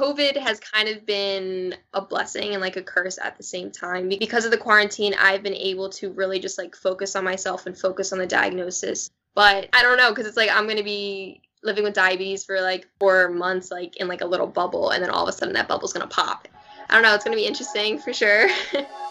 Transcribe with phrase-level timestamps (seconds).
[0.00, 4.08] COVID has kind of been a blessing and like a curse at the same time.
[4.08, 7.76] Because of the quarantine, I've been able to really just like focus on myself and
[7.76, 9.10] focus on the diagnosis.
[9.34, 12.62] But I don't know because it's like I'm going to be living with diabetes for
[12.62, 15.54] like four months, like in like a little bubble, and then all of a sudden
[15.54, 16.48] that bubble's going to pop.
[16.88, 17.14] I don't know.
[17.14, 18.48] It's going to be interesting for sure.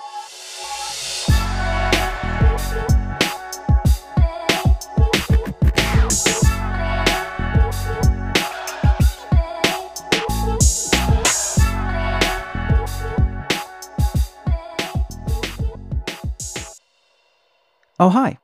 [18.01, 18.37] Oh, hi.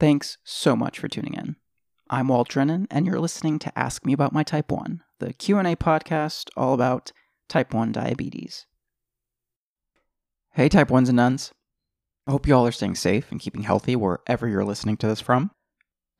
[0.00, 1.56] Thanks so much for tuning in.
[2.08, 5.76] I'm Walt Drennan, and you're listening to Ask Me About My Type 1, the Q&A
[5.76, 7.12] podcast all about
[7.50, 8.64] type 1 diabetes.
[10.54, 11.52] Hey, type 1s and nuns.
[12.26, 15.20] I hope you all are staying safe and keeping healthy wherever you're listening to this
[15.20, 15.50] from.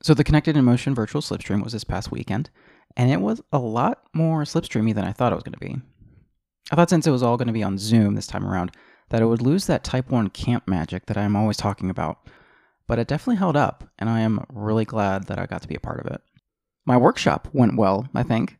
[0.03, 2.51] So, the Connected in Motion virtual slipstream was this past weekend,
[2.95, 5.81] and it was a lot more slipstreamy than I thought it was going to be.
[6.71, 8.73] I thought since it was all going to be on Zoom this time around,
[9.11, 12.29] that it would lose that Type 1 camp magic that I'm always talking about.
[12.87, 15.75] But it definitely held up, and I am really glad that I got to be
[15.75, 16.21] a part of it.
[16.87, 18.57] My workshop went well, I think.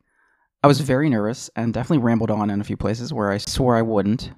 [0.63, 3.75] I was very nervous and definitely rambled on in a few places where I swore
[3.75, 4.31] I wouldn't,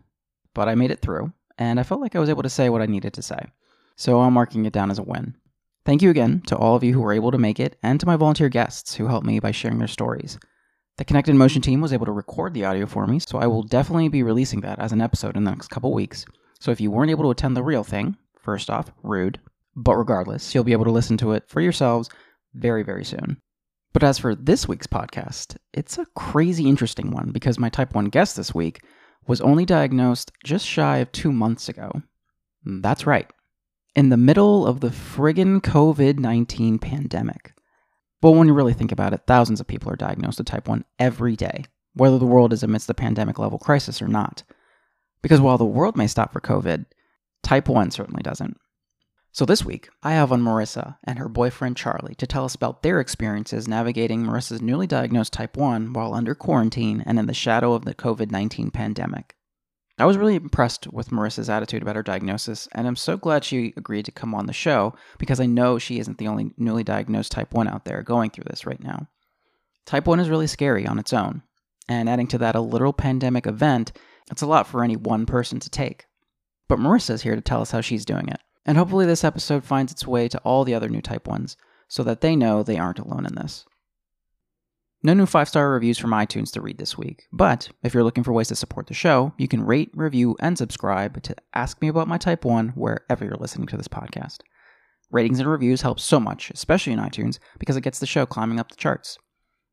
[0.53, 2.81] but I made it through, and I felt like I was able to say what
[2.81, 3.39] I needed to say.
[3.97, 5.35] So I'm marking it down as a win.
[5.83, 8.05] Thank you again to all of you who were able to make it, and to
[8.05, 10.37] my volunteer guests who helped me by sharing their stories.
[11.01, 13.63] The Connected Motion team was able to record the audio for me, so I will
[13.63, 16.27] definitely be releasing that as an episode in the next couple weeks.
[16.59, 19.39] So if you weren't able to attend the real thing, first off, rude.
[19.75, 22.07] But regardless, you'll be able to listen to it for yourselves
[22.53, 23.37] very, very soon.
[23.93, 28.05] But as for this week's podcast, it's a crazy interesting one because my type 1
[28.05, 28.83] guest this week
[29.25, 32.03] was only diagnosed just shy of two months ago.
[32.63, 33.27] That's right.
[33.95, 37.53] In the middle of the friggin' COVID 19 pandemic.
[38.21, 40.85] But when you really think about it, thousands of people are diagnosed with type 1
[40.99, 44.43] every day, whether the world is amidst a pandemic level crisis or not.
[45.21, 46.85] Because while the world may stop for COVID,
[47.43, 48.57] type 1 certainly doesn't.
[49.33, 52.83] So this week, I have on Marissa and her boyfriend Charlie to tell us about
[52.83, 57.73] their experiences navigating Marissa's newly diagnosed type 1 while under quarantine and in the shadow
[57.73, 59.35] of the COVID 19 pandemic.
[60.01, 63.73] I was really impressed with Marissa's attitude about her diagnosis, and I'm so glad she
[63.77, 67.31] agreed to come on the show because I know she isn't the only newly diagnosed
[67.31, 69.07] type 1 out there going through this right now.
[69.85, 71.43] Type 1 is really scary on its own,
[71.87, 73.91] and adding to that a literal pandemic event,
[74.31, 76.05] it's a lot for any one person to take.
[76.67, 79.91] But Marissa's here to tell us how she's doing it, and hopefully this episode finds
[79.91, 81.55] its way to all the other new type 1s
[81.87, 83.65] so that they know they aren't alone in this.
[85.03, 88.23] No new five star reviews from iTunes to read this week, but if you're looking
[88.23, 91.87] for ways to support the show, you can rate, review, and subscribe to Ask Me
[91.87, 94.41] About My Type 1 wherever you're listening to this podcast.
[95.09, 98.59] Ratings and reviews help so much, especially in iTunes, because it gets the show climbing
[98.59, 99.17] up the charts.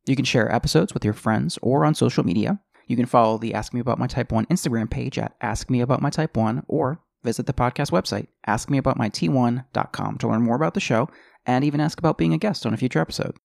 [0.06, 2.58] You can share episodes with your friends or on social media.
[2.86, 5.82] You can follow the Ask Me About My Type 1 Instagram page at Ask Me
[5.82, 10.80] About My Type 1 or visit the podcast website, askmeaboutmyt1.com to learn more about the
[10.80, 11.10] show
[11.44, 13.36] and even ask about being a guest on a future episode.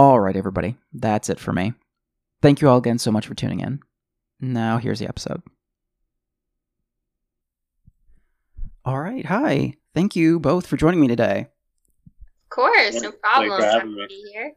[0.00, 1.74] All right, everybody, that's it for me.
[2.40, 3.80] Thank you all again so much for tuning in.
[4.40, 5.42] Now, here's the episode.
[8.82, 9.74] All right, hi.
[9.92, 11.48] Thank you both for joining me today.
[12.44, 13.50] Of course, no problem.
[13.50, 14.52] Thanks for having Happy to be here.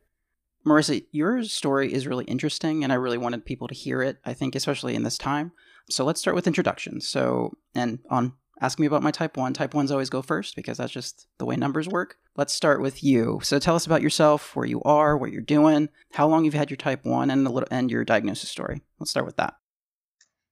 [0.66, 4.32] Marissa, your story is really interesting, and I really wanted people to hear it, I
[4.34, 5.52] think, especially in this time.
[5.90, 7.06] So let's start with introductions.
[7.06, 8.32] So, and on
[8.64, 11.44] Ask Me About My Type 1, Type 1s always go first because that's just the
[11.44, 12.16] way numbers work.
[12.38, 13.42] Let's start with you.
[13.44, 16.70] So tell us about yourself, where you are, what you're doing, how long you've had
[16.70, 18.82] your Type 1, and, a little, and your diagnosis story.
[19.00, 19.56] Let's start with that.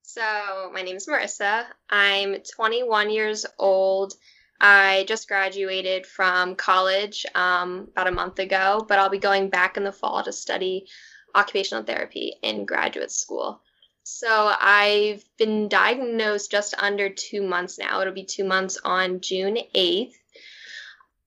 [0.01, 1.63] So, my name is Marissa.
[1.89, 4.15] I'm 21 years old.
[4.59, 9.77] I just graduated from college um, about a month ago, but I'll be going back
[9.77, 10.85] in the fall to study
[11.33, 13.61] occupational therapy in graduate school.
[14.03, 18.01] So, I've been diagnosed just under two months now.
[18.01, 20.13] It'll be two months on June 8th.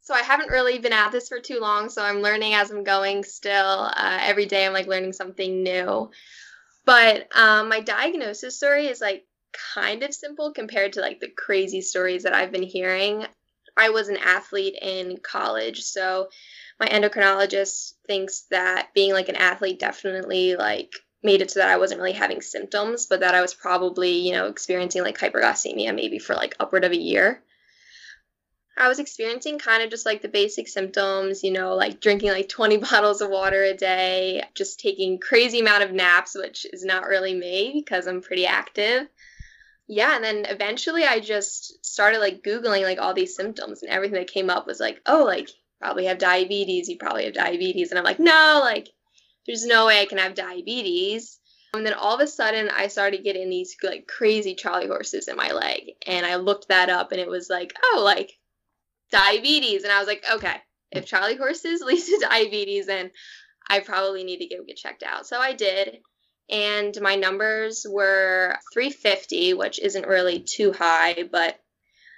[0.03, 2.85] So, I haven't really been at this for too long, so I'm learning as I'm
[2.85, 3.91] going still.
[3.95, 6.11] Uh, every day, I'm like learning something new.
[6.85, 9.25] But um, my diagnosis story is like
[9.75, 13.27] kind of simple compared to like the crazy stories that I've been hearing.
[13.77, 16.29] I was an athlete in college, so
[16.79, 20.93] my endocrinologist thinks that being like an athlete definitely like
[21.25, 24.33] made it so that I wasn't really having symptoms, but that I was probably, you
[24.33, 27.43] know, experiencing like hyperglycemia maybe for like upward of a year.
[28.77, 32.49] I was experiencing kind of just like the basic symptoms, you know, like drinking like
[32.49, 37.07] 20 bottles of water a day, just taking crazy amount of naps, which is not
[37.07, 39.09] really me because I'm pretty active.
[39.87, 44.19] Yeah, and then eventually I just started like googling like all these symptoms and everything
[44.19, 47.99] that came up was like, "Oh, like probably have diabetes, you probably have diabetes." And
[47.99, 48.89] I'm like, "No, like
[49.47, 51.39] there's no way I can have diabetes."
[51.75, 55.37] And then all of a sudden, I started getting these like crazy charley horses in
[55.37, 55.95] my leg.
[56.07, 58.33] And I looked that up and it was like, oh, like
[59.11, 59.83] diabetes.
[59.83, 60.57] And I was like, okay,
[60.93, 63.11] if charley horses lead to diabetes, then
[63.69, 65.27] I probably need to go get checked out.
[65.27, 65.99] So I did.
[66.49, 71.59] And my numbers were 350, which isn't really too high, but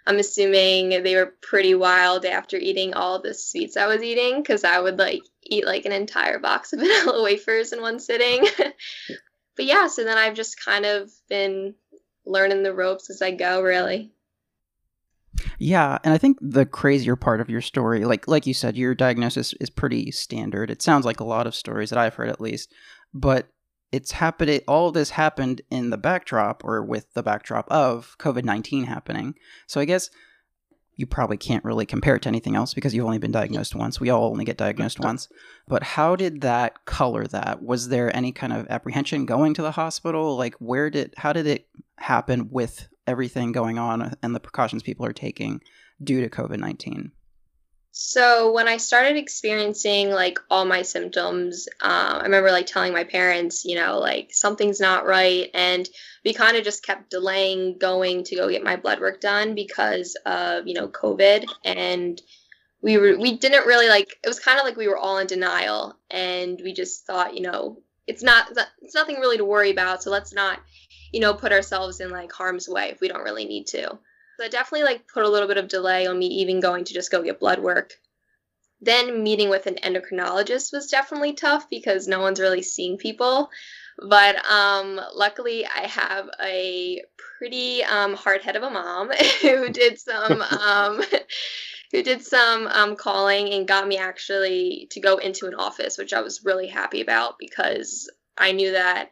[0.07, 4.65] I'm assuming they were pretty wild after eating all the sweets I was eating because
[4.65, 5.23] I would like
[5.55, 8.47] eat like an entire box of vanilla wafers in one sitting.
[9.57, 11.75] but yeah, so then I've just kind of been
[12.25, 14.13] learning the ropes as I go, really.
[15.59, 18.95] Yeah, and I think the crazier part of your story, like like you said, your
[18.95, 20.71] diagnosis is pretty standard.
[20.71, 22.73] It sounds like a lot of stories that I've heard at least,
[23.13, 23.49] but
[23.93, 29.35] it's happened all this happened in the backdrop or with the backdrop of covid-19 happening
[29.67, 30.11] so i guess
[30.97, 34.01] you probably can't really compare it to anything else because you've only been diagnosed once.
[34.01, 35.29] We all only get diagnosed once.
[35.69, 37.63] But how did that color that?
[37.63, 40.37] Was there any kind of apprehension going to the hospital?
[40.37, 45.07] Like where did how did it happen with everything going on and the precautions people
[45.07, 45.63] are taking
[46.03, 47.11] due to covid-19
[47.99, 53.05] so when I started experiencing like all my symptoms, um, I remember like telling my
[53.05, 55.89] parents, you know, like something's not right, and
[56.23, 60.15] we kind of just kept delaying going to go get my blood work done because
[60.27, 62.21] of you know COVID, and
[62.83, 65.27] we were we didn't really like it was kind of like we were all in
[65.27, 68.53] denial, and we just thought, you know, it's not
[68.83, 70.61] it's nothing really to worry about, so let's not,
[71.13, 73.99] you know, put ourselves in like harm's way if we don't really need to.
[74.39, 77.11] That definitely like put a little bit of delay on me even going to just
[77.11, 77.95] go get blood work.
[78.81, 83.51] Then meeting with an endocrinologist was definitely tough because no one's really seeing people.
[83.99, 89.11] But um, luckily, I have a pretty um, hard head of a mom
[89.41, 91.03] who did some um,
[91.93, 96.13] who did some um, calling and got me actually to go into an office, which
[96.13, 99.11] I was really happy about because I knew that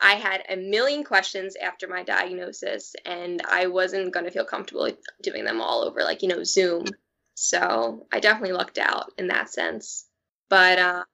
[0.00, 4.90] I had a million questions after my diagnosis, and I wasn't going to feel comfortable
[5.22, 6.86] doing them all over, like, you know, Zoom.
[7.34, 10.06] So I definitely lucked out in that sense.
[10.48, 11.04] But uh,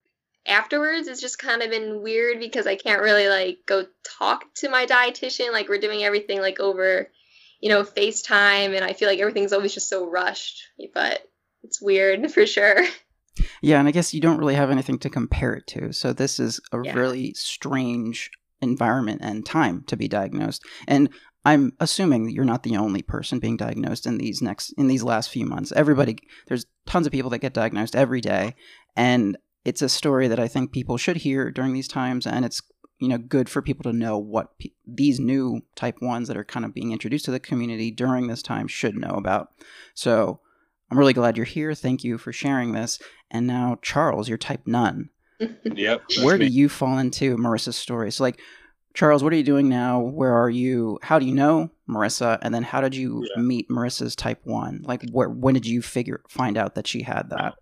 [0.47, 3.87] afterwards, it's just kind of been weird because I can't really, like, go
[4.19, 5.53] talk to my dietitian.
[5.53, 7.11] Like, we're doing everything, like, over,
[7.61, 10.63] you know, FaceTime, and I feel like everything's always just so rushed.
[10.93, 11.27] But
[11.63, 12.85] it's weird for sure.
[13.63, 15.93] Yeah, and I guess you don't really have anything to compare it to.
[15.93, 16.93] So this is a yeah.
[16.93, 18.31] really strange
[18.65, 20.63] environment and time to be diagnosed.
[20.89, 21.11] And
[21.45, 25.03] I'm assuming that you're not the only person being diagnosed in these next in these
[25.03, 25.73] last few months.
[25.73, 26.17] Everybody
[26.49, 28.55] there's tons of people that get diagnosed every day
[28.97, 32.63] and it's a story that I think people should hear during these times and it's
[32.99, 36.45] you know good for people to know what pe- these new type 1s that are
[36.45, 39.49] kind of being introduced to the community during this time should know about.
[39.95, 40.41] So
[40.91, 41.75] I'm really glad you're here.
[41.75, 43.01] Thank you for sharing this.
[43.31, 45.11] And now Charles, you're type none.
[45.65, 46.03] yep.
[46.23, 46.49] Where me.
[46.49, 48.13] do you fall into Marissa's story?
[48.13, 48.41] So, like,
[48.95, 50.01] Charles, what are you doing now?
[50.01, 50.99] Where are you?
[51.03, 52.39] How do you know Marissa?
[52.43, 53.43] And then how did you yeah.
[53.43, 54.83] meet Marissa's type one?
[54.85, 57.55] Like, where when did you figure find out that she had that?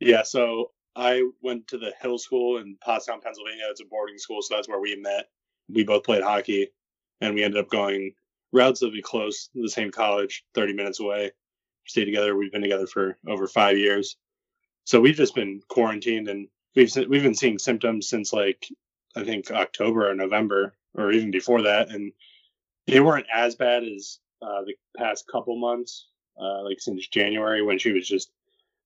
[0.00, 3.64] Yeah, so I went to the Hill School in Pottstown, Pennsylvania.
[3.70, 5.26] It's a boarding school, so that's where we met.
[5.68, 6.68] We both played hockey,
[7.20, 8.12] and we ended up going
[8.52, 11.32] relatively close, to the same college, 30 minutes away.
[11.86, 12.36] Stayed together.
[12.36, 14.16] We've been together for over five years.
[14.84, 18.68] So we've just been quarantined and we've we've been seeing symptoms since like
[19.16, 22.12] I think October or November or even before that, and
[22.86, 26.08] they weren't as bad as uh, the past couple months,
[26.40, 28.30] uh, like since January when she was just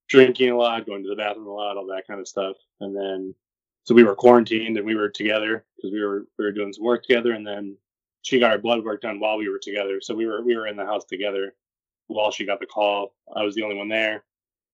[0.09, 2.55] drinking a lot, going to the bathroom a lot, all that kind of stuff.
[2.79, 3.35] And then
[3.83, 6.85] so we were quarantined and we were together because we were we were doing some
[6.85, 7.77] work together, and then
[8.21, 9.99] she got her blood work done while we were together.
[10.01, 11.53] So we were we were in the house together
[12.07, 13.13] while she got the call.
[13.35, 14.23] I was the only one there,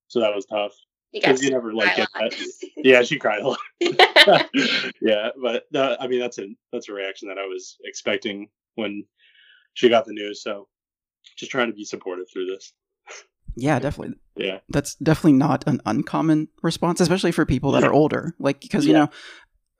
[0.07, 0.73] so that was tough.
[1.21, 2.33] Because you, never like get that.
[2.77, 3.59] yeah, she cried a lot.
[5.01, 9.05] yeah, but that, I mean that's a that's a reaction that I was expecting when
[9.73, 10.41] she got the news.
[10.41, 10.67] So
[11.35, 12.73] just trying to be supportive through this.
[13.55, 14.15] Yeah, definitely.
[14.35, 17.89] Yeah, that's definitely not an uncommon response, especially for people that yeah.
[17.89, 18.35] are older.
[18.39, 19.09] Like because you know,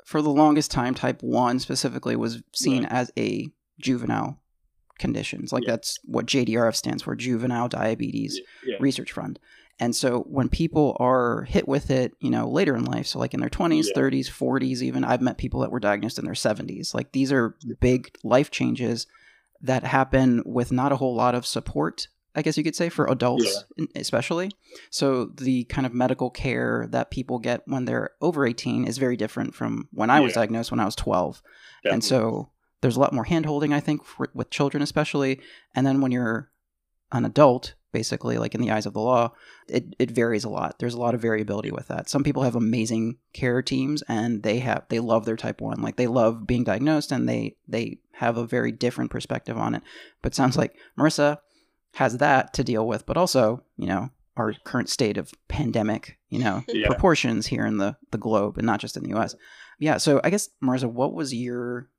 [0.06, 2.92] for the longest time, type one specifically was seen right.
[2.92, 4.40] as a juvenile
[4.98, 5.54] conditions.
[5.54, 5.72] Like yeah.
[5.72, 8.78] that's what JDRF stands for, Juvenile Diabetes yeah.
[8.80, 9.40] Research Fund.
[9.80, 13.34] And so when people are hit with it, you know, later in life, so like
[13.34, 14.02] in their 20s, yeah.
[14.02, 16.96] 30s, 40s, even, I've met people that were diagnosed in their 70s.
[16.96, 19.06] Like these are big life changes
[19.62, 23.06] that happen with not a whole lot of support, I guess you could say, for
[23.08, 23.86] adults yeah.
[23.96, 24.52] especially.
[24.90, 29.18] So the kind of medical care that people get when they're over 18 is very
[29.18, 31.42] different from when I was diagnosed when I was 12.
[31.84, 32.50] And so
[32.82, 35.40] there's a lot more handholding, I think, for, with children especially.
[35.76, 36.50] And then when you're
[37.12, 39.32] an adult, basically, like in the eyes of the law,
[39.68, 40.80] it, it varies a lot.
[40.80, 42.10] There's a lot of variability with that.
[42.10, 45.82] Some people have amazing care teams and they have they love their type one.
[45.82, 49.84] Like they love being diagnosed and they they have a very different perspective on it.
[50.22, 51.40] But sounds like Marissa
[51.96, 56.40] has that to deal with, but also, you know, our current state of pandemic, you
[56.40, 56.88] know, Yeah.
[56.88, 59.36] proportions here in the, the globe and not just in the US.
[59.80, 59.98] Yeah.
[59.98, 61.90] So I guess Marissa, what was your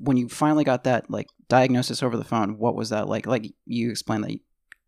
[0.00, 3.26] when you finally got that like diagnosis over the phone, what was that like?
[3.26, 4.40] Like you explained that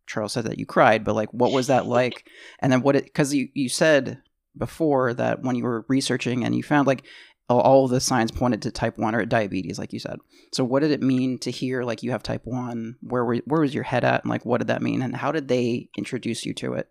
[0.09, 2.27] Charles said that you cried, but like what was that like?
[2.59, 4.21] And then what it because you, you said
[4.57, 7.03] before that when you were researching and you found like
[7.47, 10.17] all- the signs pointed to type 1 or diabetes like you said.
[10.53, 13.61] So what did it mean to hear like you have type 1 where were, where
[13.61, 14.23] was your head at?
[14.23, 15.01] And like what did that mean?
[15.01, 16.87] And how did they introduce you to it?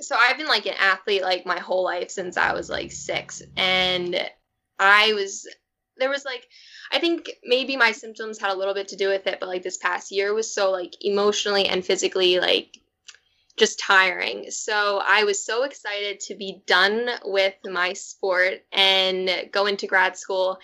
[0.00, 3.42] So I've been like an athlete like my whole life since I was like six,
[3.56, 4.28] and
[4.78, 5.46] I was
[5.98, 6.46] there was like
[6.92, 9.62] I think maybe my symptoms had a little bit to do with it, but like
[9.62, 12.78] this past year was so like emotionally and physically like
[13.56, 14.50] just tiring.
[14.50, 20.16] So I was so excited to be done with my sport and go into grad
[20.16, 20.58] school.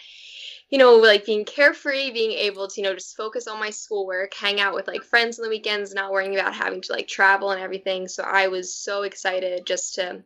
[0.70, 4.34] You know, like being carefree, being able to, you know, just focus on my schoolwork,
[4.34, 7.50] hang out with like friends on the weekends, not worrying about having to like travel
[7.50, 8.06] and everything.
[8.06, 10.22] So I was so excited just to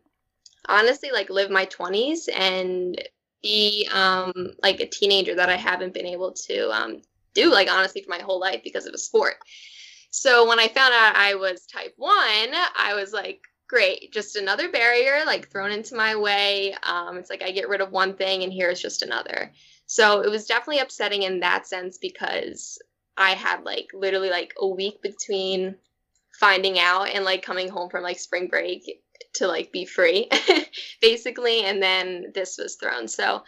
[0.67, 3.03] honestly like live my 20s and
[3.45, 4.33] be um
[4.63, 7.03] like a teenager that I haven't been able to um
[7.35, 9.35] do like honestly for my whole life because of a sport.
[10.11, 14.71] So when I found out I was type 1, I was like great, just another
[14.71, 16.75] barrier like thrown into my way.
[16.83, 19.53] Um it's like I get rid of one thing and here's just another.
[19.87, 22.79] So it was definitely upsetting in that sense because
[23.17, 25.77] I had like literally like a week between
[26.41, 29.03] finding out and like coming home from like spring break
[29.35, 30.29] to like be free
[31.01, 33.09] basically and then this was thrown.
[33.09, 33.43] So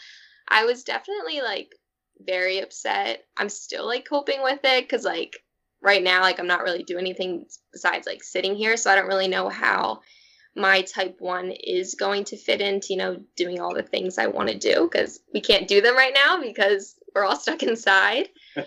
[0.49, 1.73] i was definitely like
[2.21, 3.25] very upset.
[3.37, 5.37] I'm still like coping with it because like
[5.83, 9.06] right now like i'm not really doing anything besides like sitting here so i don't
[9.06, 10.00] really know how
[10.54, 14.26] my type 1 is going to fit into you know doing all the things i
[14.26, 18.28] want to do because we can't do them right now because we're all stuck inside.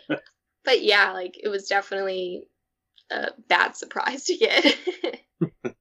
[0.66, 2.44] But yeah like it was definitely
[3.10, 4.78] a bad surprise to get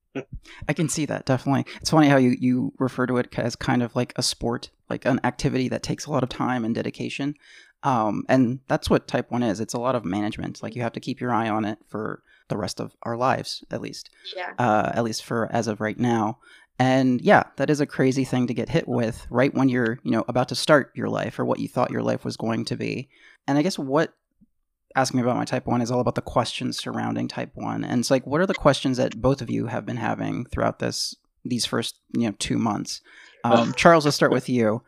[0.68, 1.64] I can see that definitely.
[1.80, 5.04] It's funny how you you refer to it as kind of like a sport, like
[5.04, 7.34] an activity that takes a lot of time and dedication.
[7.82, 9.60] Um, and that's what type one is.
[9.60, 10.62] It's a lot of management.
[10.62, 13.64] Like you have to keep your eye on it for the rest of our lives,
[13.70, 14.10] at least.
[14.34, 16.38] yeah Uh, at least for as of right now.
[16.80, 20.12] And yeah, that is a crazy thing to get hit with right when you're, you
[20.12, 22.76] know, about to start your life or what you thought your life was going to
[22.76, 23.08] be.
[23.46, 24.14] And I guess what
[24.96, 28.00] asking me about my type 1 is all about the questions surrounding type 1 and
[28.00, 31.14] it's like what are the questions that both of you have been having throughout this
[31.44, 33.00] these first you know two months?
[33.44, 34.82] Um, charles let's start with you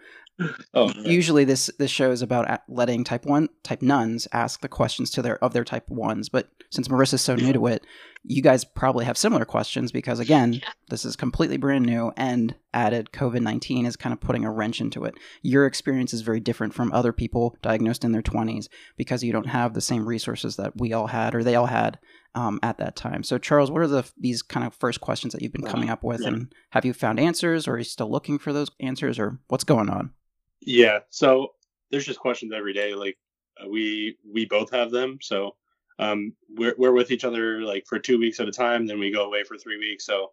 [0.74, 5.10] Oh, usually this this show is about letting type 1 type nuns ask the questions
[5.12, 7.84] to their of their type 1s but since marissa's so new to it
[8.22, 10.60] you guys probably have similar questions because again Yeah.
[10.88, 15.04] this is completely brand new and added covid-19 is kind of putting a wrench into
[15.04, 19.32] it your experience is very different from other people diagnosed in their 20s because you
[19.32, 21.98] don't have the same resources that we all had or they all had
[22.36, 23.24] um, at that time.
[23.24, 26.04] So, Charles, what are the these kind of first questions that you've been coming up
[26.04, 26.28] with, Yeah.
[26.28, 29.64] and have you found answers, or are you still looking for those answers, or what's
[29.64, 30.12] going on?
[30.60, 31.00] Yeah.
[31.10, 31.54] So
[31.90, 32.94] there's just questions every day.
[32.94, 33.18] Like
[33.62, 35.18] uh, we we both have them.
[35.20, 35.56] So
[35.98, 38.86] um, we're we're with each other like for two weeks at a time.
[38.86, 40.04] Then we go away for three weeks.
[40.06, 40.32] So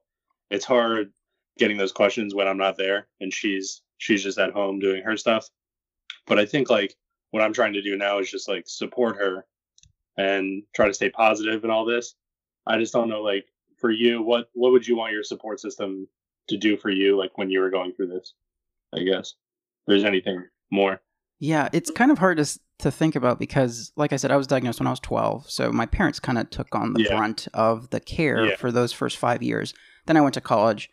[0.50, 1.12] it's hard
[1.57, 5.17] getting those questions when I'm not there and she's she's just at home doing her
[5.17, 5.50] stuff.
[6.25, 6.96] But I think like
[7.31, 9.46] what I'm trying to do now is just like support her
[10.17, 12.15] and try to stay positive in all this.
[12.65, 13.46] I just don't know like
[13.79, 16.07] for you what what would you want your support system
[16.50, 18.34] to do for you like when you were going through this?
[18.93, 19.34] I guess
[19.88, 21.01] there's anything more.
[21.39, 24.46] Yeah, it's kind of hard to to think about because, like I said, I was
[24.48, 27.15] diagnosed when I was twelve, so my parents kind of took on the Yeah.
[27.17, 28.56] brunt of the care Yeah.
[28.56, 29.74] for those first five years.
[30.06, 30.89] Then I went to college,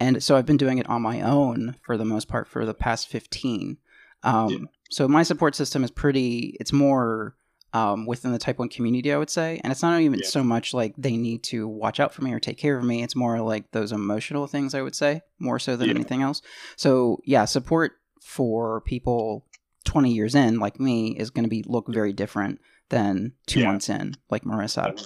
[0.00, 2.74] and so I've been doing it on my own for the most part for the
[2.74, 3.78] past fifteen.
[4.22, 4.58] Um, Yeah.
[4.90, 6.56] So my support system is pretty.
[6.60, 7.34] It's more
[7.74, 10.26] um, within the type one community, I would say, and it's not even Yeah.
[10.26, 13.02] so much like they need to watch out for me or take care of me.
[13.02, 15.94] It's more like those emotional things, I would say, more so than Yeah.
[15.96, 16.40] anything else.
[16.76, 17.92] So yeah, support
[18.28, 19.46] for people
[19.84, 23.68] 20 years in like me is going to be look very different than two Yeah.
[23.68, 25.02] months in like marissa.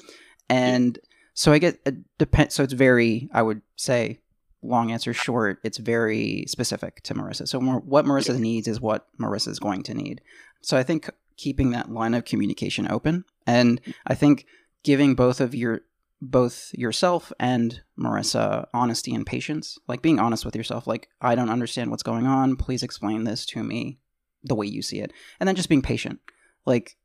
[0.49, 0.99] And
[1.35, 4.19] so i get it depend so it's very i would say
[4.61, 7.47] long answer short it's very specific to marissa.
[7.47, 8.41] So more, what marissa Yeah.
[8.41, 10.21] needs is what marissa is going to need.
[10.61, 13.93] So i think keeping that line of communication open and mm-hmm.
[14.09, 14.47] i think
[14.83, 15.83] giving both of your
[16.25, 21.50] both yourself and marissa honesty and patience like being honest with yourself like i don't
[21.50, 23.99] understand what's going on please explain this to me
[24.45, 26.21] the way you see it and then just being patient
[26.64, 26.97] like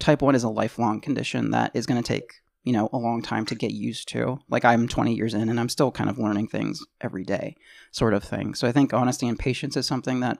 [0.00, 3.22] type 1 is a lifelong condition that is going to take you know, a long
[3.22, 4.38] time to get used to.
[4.48, 7.56] Like I'm 20 years in and I'm still kind of learning things every day,
[7.92, 8.54] sort of thing.
[8.54, 10.38] So I think honesty and patience is something that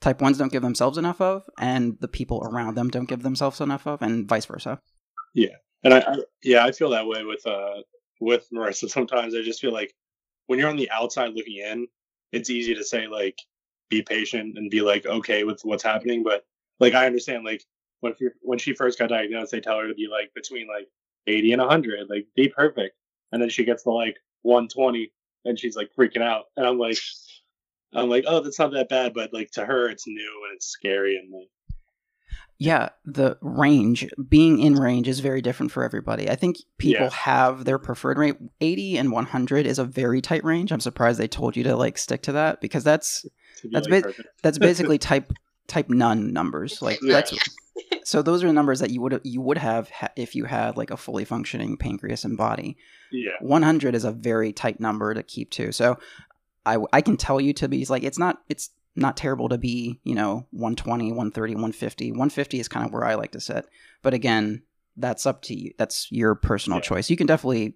[0.00, 3.60] type 1s don't give themselves enough of and the people around them don't give themselves
[3.60, 4.80] enough of and vice versa.
[5.32, 5.56] Yeah.
[5.84, 7.82] And I, I yeah, I feel that way with uh
[8.20, 9.34] with Marissa sometimes.
[9.34, 9.94] I just feel like
[10.46, 11.86] when you're on the outside looking in,
[12.32, 13.38] it's easy to say like
[13.88, 16.44] be patient and be like okay with what's happening, but
[16.78, 17.64] like I understand like
[18.00, 20.88] when she when she first got diagnosed, they tell her to be like between like
[21.26, 22.96] 80 and 100, like be perfect.
[23.32, 25.12] And then she gets to like 120
[25.44, 26.46] and she's like freaking out.
[26.56, 26.98] And I'm like,
[27.94, 29.14] I'm like, oh, that's not that bad.
[29.14, 31.16] But like to her, it's new and it's scary.
[31.16, 31.48] And like,
[32.62, 36.28] yeah, the range, being in range is very different for everybody.
[36.28, 37.10] I think people Yeah.
[37.10, 38.36] have their preferred rate.
[38.60, 40.70] 80 and 100 is a very tight range.
[40.70, 43.22] I'm surprised they told you to like stick to that because that's
[43.62, 44.28] be That's like perfect.
[44.42, 45.32] that's basically type
[45.68, 46.82] type none numbers.
[46.82, 47.14] Like Yeah.
[47.14, 47.32] that's
[48.04, 50.90] so those are numbers that you would you would have ha- if you had like
[50.90, 52.76] a fully functioning pancreas and body.
[53.10, 53.30] Yeah.
[53.40, 55.72] 100 is a very tight number to keep to.
[55.72, 55.98] So
[56.66, 60.00] I I can tell you to be like it's not it's not terrible to be,
[60.04, 62.10] you know, 120, 130, 150.
[62.10, 63.66] 150 is kind of where I like to sit.
[64.02, 64.62] But again,
[64.96, 65.72] that's up to you.
[65.78, 66.82] That's your personal Yeah.
[66.82, 67.10] choice.
[67.10, 67.74] You can definitely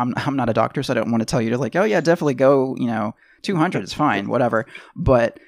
[0.00, 1.84] I'm I'm not a doctor, so I don't want to tell you to like, oh
[1.84, 4.64] yeah, definitely go, you know, 200 is fine, whatever.
[4.94, 5.40] But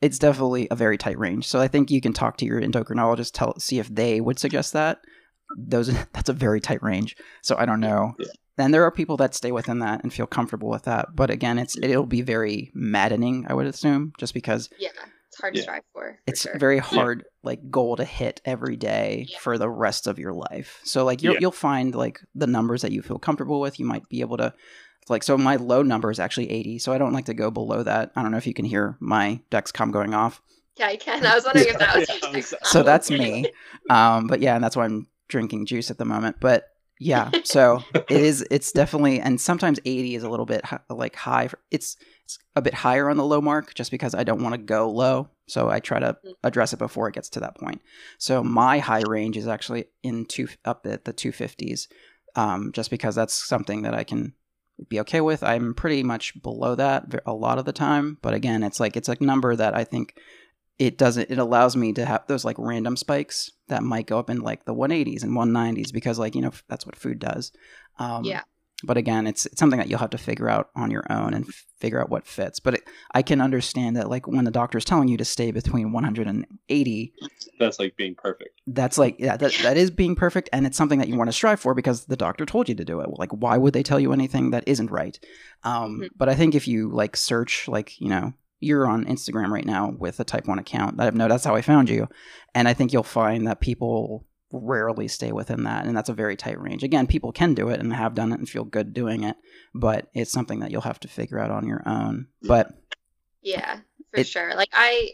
[0.00, 1.46] it's definitely a very tight range.
[1.46, 4.72] So I think you can talk to your endocrinologist, tell see if they would suggest
[4.74, 5.00] that.
[5.56, 7.16] Those that's a very tight range.
[7.42, 8.14] So I don't know.
[8.18, 8.26] Yeah.
[8.60, 11.14] And there are people that stay within that and feel comfortable with that.
[11.14, 14.88] But again, it's it'll be very maddening, I would assume, just because Yeah,
[15.28, 16.02] it's hard to strive for.
[16.02, 16.58] for it's sure.
[16.58, 19.38] very hard like goal to hit every day Yeah.
[19.38, 20.80] for the rest of your life.
[20.82, 21.40] So like you'll Yeah.
[21.42, 23.78] you'll find like the numbers that you feel comfortable with.
[23.78, 24.52] You might be able to
[25.08, 27.84] like so my low number is actually 80, so I don't like to go below
[27.84, 28.10] that.
[28.16, 30.42] I don't know if you can hear my Dexcom going off.
[30.76, 31.24] Yeah, I can.
[31.24, 33.52] I was wondering if that was Yeah, your I was- next So that's me.
[33.88, 36.36] Um but yeah, and that's why I'm drinking juice at the moment.
[36.40, 36.64] But
[37.00, 41.48] yeah, so it is it's definitely and sometimes 80 is a little bit like high.
[41.48, 44.54] For, it's it's a bit higher on the low mark just because I don't want
[44.54, 45.28] to go low.
[45.46, 46.32] So I try to Mm.
[46.44, 47.80] address it before it gets to that point.
[48.18, 51.86] So my high range is actually in two up at the 250s,
[52.36, 54.34] um, just because that's something that I can
[54.88, 55.42] be okay with.
[55.42, 59.08] I'm pretty much below that a lot of the time, but again, it's like it's
[59.08, 60.14] a number that I think
[60.78, 61.30] it doesn't.
[61.30, 64.64] It allows me to have those like random spikes that might go up in like
[64.64, 67.52] the 180s and 190s because like you know that's what food does.
[67.98, 68.42] Um, Yeah.
[68.84, 71.48] But again, it's, it's something that you'll have to figure out on your own and
[71.48, 72.60] f- figure out what fits.
[72.60, 75.90] But it, I can understand that, like when the doctor's telling you to stay between
[75.90, 77.12] 180,
[77.58, 78.60] That's like being perfect.
[78.68, 81.32] that's like yeah, that that is being perfect, and it's something that you want to
[81.32, 83.08] strive for because the doctor told you to do it.
[83.18, 85.18] Like, why would they tell you anything that isn't right?
[85.64, 86.08] Um, Mhm.
[86.16, 89.90] But I think if you like search, like you know, you're on Instagram right now
[89.96, 91.00] with a Type One account.
[91.00, 92.08] I know that's how I found you,
[92.54, 96.34] and I think you'll find that people rarely stay within that, and that's a very
[96.36, 96.82] tight range.
[96.82, 99.36] Again, people can do it and have done it and feel good doing it,
[99.74, 102.28] but it's something that you'll have to figure out on your own.
[102.42, 102.70] But
[103.42, 103.80] Yeah,
[104.12, 104.54] for It- sure.
[104.54, 105.10] Like I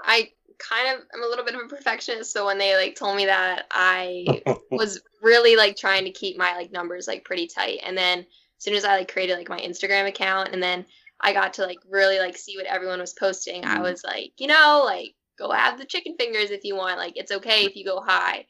[0.00, 3.16] I kind of am a little bit of a perfectionist, so when they like told
[3.16, 7.80] me that I was really like trying to keep my like numbers like pretty tight.
[7.84, 8.26] And then as
[8.58, 10.84] soon as I like created like my Instagram account and then
[11.20, 13.82] I got to like really like see what everyone was posting, I Mhm.
[13.82, 16.98] was like, you know, like go have the chicken fingers if you want.
[16.98, 18.46] Like it's okay if you go high.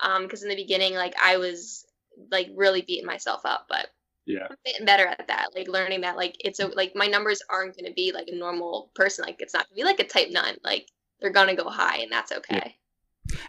[0.00, 1.84] Um, because in the beginning, like I was
[2.30, 3.88] like really beating myself up, but
[4.26, 4.46] yeah.
[4.50, 5.48] I'm getting better at that.
[5.54, 8.36] Like learning that like it's a, like my numbers aren't going to be like a
[8.36, 9.24] normal person.
[9.24, 10.56] Like it's not going to be like a type nine.
[10.62, 10.86] Like
[11.20, 12.76] they're going to go high, and that's okay.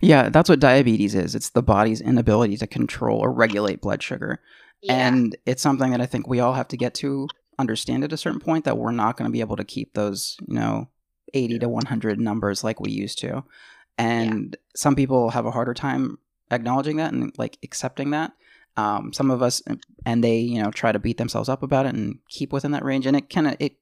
[0.01, 1.36] yeah, that's what diabetes is.
[1.36, 4.41] It's the body's inability to control or regulate blood sugar.
[4.81, 5.07] Yeah.
[5.07, 7.27] And it's something that I think we all have to get to
[7.60, 10.38] understand at a certain point that we're not going to be able to keep those,
[10.48, 10.89] you know,
[11.34, 13.44] 80 to 100 numbers like we used to.
[13.98, 16.18] And some people have a harder time
[16.52, 18.34] acknowledging that and like accepting that.
[18.76, 19.62] Um, some of us,
[20.06, 22.84] and they, you know, try to beat themselves up about it and keep within that
[22.84, 23.06] range.
[23.06, 23.74] And it kind of, it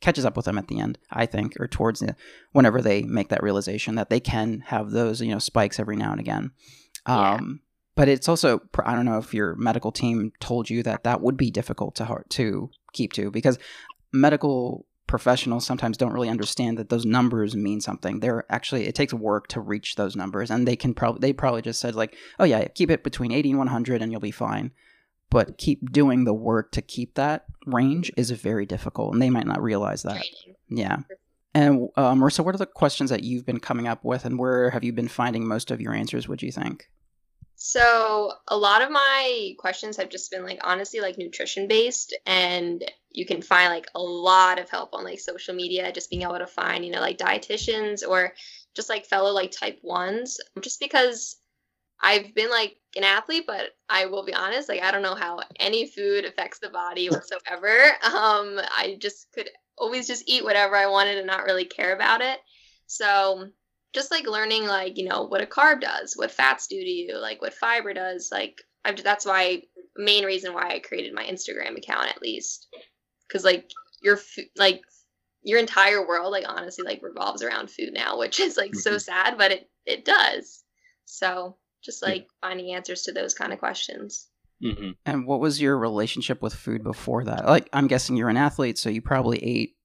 [0.00, 2.16] catches up with them at the end, I think, or towards the,
[2.52, 6.12] whenever they make that realization that they can have those, you know, spikes every now
[6.12, 6.52] and again.
[7.06, 7.34] Yeah.
[7.34, 7.60] Um,
[8.00, 11.36] but it's also I don't know if your medical team told you that that would
[11.36, 13.58] be difficult to to keep to because
[14.12, 18.20] medical professionals sometimes don't really understand that those numbers mean something.
[18.20, 21.62] They're actually it takes work to reach those numbers, and they can probably they probably
[21.62, 24.30] just said like, oh yeah, keep it between eighty and one hundred, and you'll be
[24.30, 24.70] fine.
[25.28, 29.46] But keep doing the work to keep that range is very difficult, and they might
[29.46, 30.24] not realize that.
[30.68, 30.98] Yeah.
[31.54, 34.70] And uh, Marissa, what are the questions that you've been coming up with, and where
[34.70, 36.28] have you been finding most of your answers?
[36.28, 36.88] Would you think?
[37.62, 42.82] So a lot of my questions have just been like honestly like nutrition based and
[43.10, 46.38] you can find like a lot of help on like social media just being able
[46.38, 48.32] to find you know like dietitians or
[48.74, 51.36] just like fellow like type ones just because
[52.02, 55.40] I've been like an athlete, but I will be honest, like I don't know how
[55.56, 57.76] any food affects the body whatsoever.
[58.02, 62.22] Um, I just could always just eat whatever I wanted and not really care about
[62.22, 62.38] it.
[62.86, 63.50] So
[63.94, 67.18] just like learning like, you know, what a carb does, what fats do to you,
[67.18, 69.62] like what fiber does, like I've that's why
[69.96, 72.68] main reason why I created my Instagram account at least.
[73.30, 73.70] Cuz like
[74.02, 74.18] your
[74.56, 74.82] like
[75.42, 78.80] your entire world like honestly like revolves around food now, which is like mm-hmm.
[78.80, 80.62] so sad, but it it does.
[81.04, 84.28] So just like finding answers to those kind of questions.
[84.62, 84.90] Mm-hmm.
[85.06, 87.46] And what was your relationship with food before that?
[87.46, 89.76] Like, I'm guessing you're an athlete, so you probably ate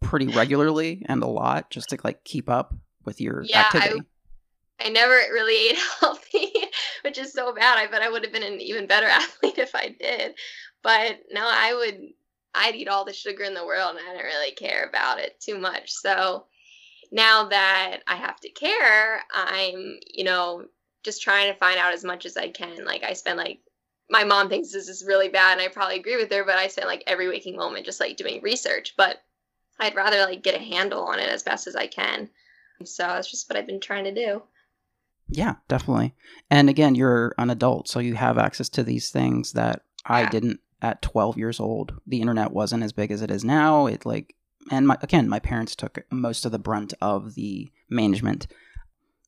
[0.00, 4.02] pretty regularly and a lot just to like keep up with your yeah, activity.
[4.80, 6.52] I, I never really ate healthy,
[7.02, 7.78] which is so bad.
[7.78, 10.34] I bet I would have been an even better athlete if I did.
[10.82, 12.00] But no, I would.
[12.54, 15.40] I'd eat all the sugar in the world, and I didn't really care about it
[15.40, 15.92] too much.
[15.92, 16.44] So
[17.10, 20.66] now that I have to care, I'm, you know,
[21.02, 22.84] just trying to find out as much as I can.
[22.84, 23.60] Like I spend like
[24.10, 26.68] my mom thinks this is really bad and I probably agree with her, but I
[26.68, 28.94] spend like every waking moment just like doing research.
[28.96, 29.22] But
[29.78, 32.28] I'd rather like get a handle on it as best as I can.
[32.86, 34.42] So that's just what I've been trying to do.
[35.28, 36.14] Yeah, definitely.
[36.50, 40.60] And again, you're an adult, so you have access to these things that I didn't
[40.82, 41.94] at 12 years old.
[42.06, 43.86] The internet wasn't as big as it is now.
[43.86, 44.34] It like
[44.70, 48.46] and my, again, my parents took most of the brunt of the management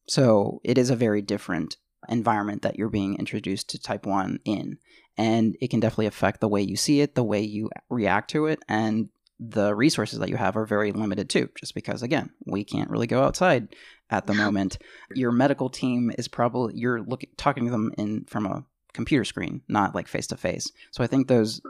[0.07, 1.77] so it is a very different
[2.09, 4.79] environment that you're being introduced to type 1 in.
[5.17, 8.47] And it can definitely affect the way you see it, the way you react to
[8.47, 9.09] it, and
[9.41, 13.07] the resources that you have are very limited too, just because, again, we can't really
[13.07, 13.75] go outside
[14.11, 14.79] at the moment.
[15.15, 19.61] Your medical team is probably, you're looking, talking to them in from a computer screen,
[19.69, 20.71] not like face to face.
[20.93, 21.61] So I think those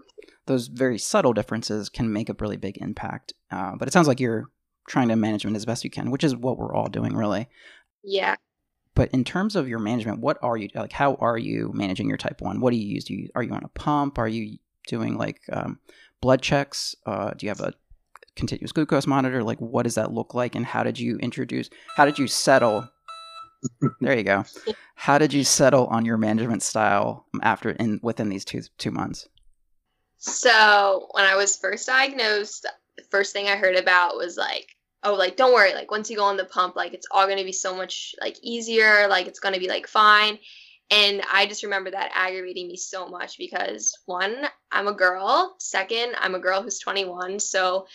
[0.47, 3.33] those very subtle differences can make a really big impact.
[3.51, 4.51] Uh, but it sounds like you're
[4.87, 7.49] trying to manage them as best you can, which is what we're all doing, really.
[8.03, 8.37] Yeah.
[8.95, 10.93] But in terms of your management, what are you like?
[10.93, 12.61] How are you managing your type one?
[12.61, 13.05] What do you use?
[13.05, 14.19] Do you are you on a pump?
[14.19, 15.81] Are you doing like um,
[16.25, 16.97] blood checks?
[17.05, 17.75] Uh, do you have a
[18.35, 19.45] continuous glucose monitor?
[19.45, 20.55] Like, what does that look like?
[20.55, 21.69] And how did you introduce?
[21.97, 22.89] How did you settle?
[24.01, 24.43] there you go.
[24.95, 29.29] How did you settle on your management style after in within these two two months?
[30.17, 34.69] So when I was first diagnosed, the first thing I heard about was like
[35.03, 37.39] oh like don't worry like once you go on the pump like it's all going
[37.39, 40.39] to be so much like easier like it's going to be like fine
[40.91, 45.55] and i just remember that aggravating me so much because one i'm a girl.
[45.59, 47.87] Second i'm a girl who's 21 so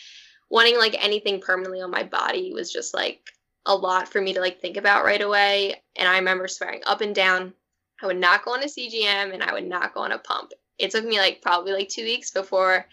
[0.49, 3.21] wanting like anything permanently on my body was just like
[3.65, 5.75] a lot for me to like think about right away.
[5.95, 7.53] And i remember swearing up and down.
[8.01, 10.51] I would not go on a cgm and i would not go on a pump.
[10.77, 12.85] It took me like probably like two weeks before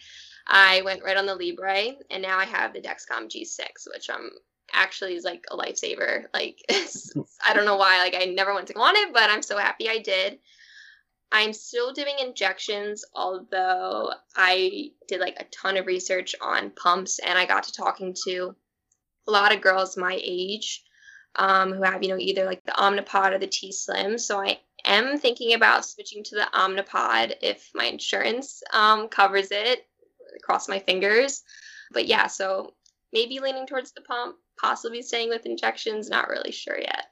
[0.46, 4.30] I went right on the Libre, and now I have the Dexcom G6, which I'm
[4.72, 6.24] actually is like a lifesaver.
[6.32, 6.60] Like
[7.44, 9.58] I don't know why, like I never went to go on it, but I'm so
[9.58, 10.38] happy I did.
[11.32, 17.36] I'm still doing injections, although I did like a ton of research on pumps, and
[17.36, 18.54] I got to talking to
[19.26, 20.84] a lot of girls my age
[21.34, 24.18] um, who have, you know, either like the Omnipod or the T Slim.
[24.18, 29.84] So I am thinking about switching to the Omnipod if my insurance um, covers it
[30.42, 31.42] cross my fingers.
[31.92, 32.74] But yeah, so
[33.12, 37.06] maybe leaning towards the pump, possibly staying with injections, not really sure yet.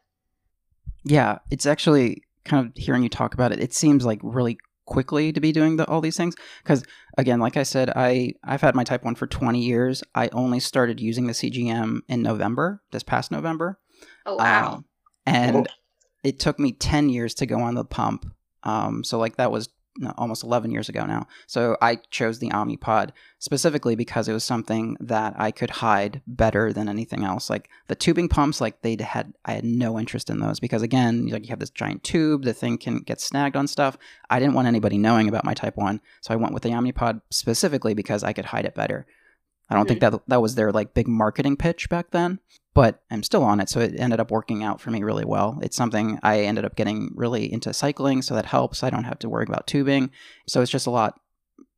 [1.04, 5.32] Yeah, it's actually kind of hearing you talk about it, it seems like really quickly
[5.32, 6.34] to be doing the, all these things.
[6.62, 6.84] Because
[7.16, 10.02] again like i said i i've had my type 1 for 20 years.
[10.14, 13.78] I only started using the cgm in november this past november.
[14.26, 14.74] Oh wow.
[14.74, 14.84] Um,
[15.26, 15.64] and oh.
[16.22, 18.26] it took me 10 years to go on the pump.
[18.62, 19.68] Um, so like that was
[20.16, 21.26] almost 11 years ago now.
[21.46, 26.72] So I chose the Omnipod specifically because it was something that I could hide better
[26.72, 27.48] than anything else.
[27.48, 31.26] Like the tubing pumps, like they had, I had no interest in those because again,
[31.28, 33.96] like you have this giant tube, the thing can get snagged on stuff.
[34.30, 36.00] I didn't want anybody knowing about my type 1.
[36.22, 39.06] So I went with the Omnipod specifically because I could hide it better.
[39.70, 42.38] I don't think that that was their like big marketing pitch back then,
[42.74, 45.58] but I'm still on it, so it ended up working out for me really well.
[45.62, 48.82] It's something I ended up getting really into cycling, so that helps.
[48.82, 50.10] I don't have to worry about tubing,
[50.46, 51.18] so it's just a lot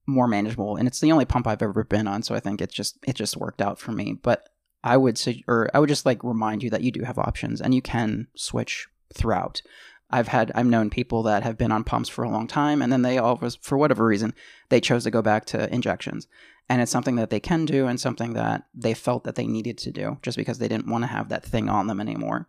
[0.07, 2.71] more manageable, and it's the only pump I've ever been on, so I think it
[2.71, 4.15] just it just worked out for me.
[4.21, 4.49] But
[4.83, 7.61] I would say, or I would just like remind you that you do have options,
[7.61, 9.63] and you can switch throughout.
[10.11, 12.93] I've had I've known people that have been on pumps for a long time and
[12.93, 14.35] then they all for whatever reason
[14.69, 16.29] they chose to go back to injections
[16.69, 19.79] and it's something that they can do and something that they felt that they needed
[19.79, 22.49] to do just because they didn't want to have that thing on them anymore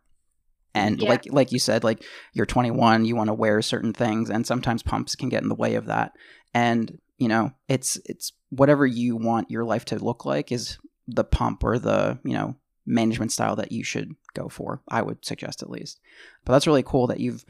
[0.73, 1.09] and yeah.
[1.09, 2.03] like like you said like
[2.33, 5.55] you're 21 you want to wear certain things and sometimes pumps can get in the
[5.55, 6.11] way of that
[6.53, 10.77] and you know it's it's whatever you want your life to look like is
[11.07, 15.23] the pump or the you know management style that you should go for i would
[15.25, 15.99] suggest at least
[16.45, 17.43] but that's really cool that you've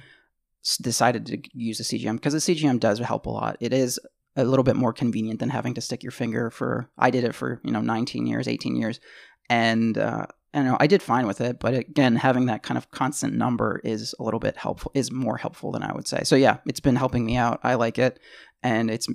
[0.75, 3.55] decided to use a CGM because the CGM does help a lot.
[3.61, 3.99] It is
[4.37, 6.89] a little bit more convenient than having to stick your finger for.
[6.97, 8.99] I did it for you know 19 years, 18 years,
[9.49, 11.59] and uh, I know I did fine with it.
[11.59, 14.91] But again, having that kind of constant number is a little bit helpful.
[14.93, 16.21] Is more helpful than I would say.
[16.23, 17.59] So yeah, it's been helping me out.
[17.63, 18.19] I like it,
[18.63, 19.07] and it's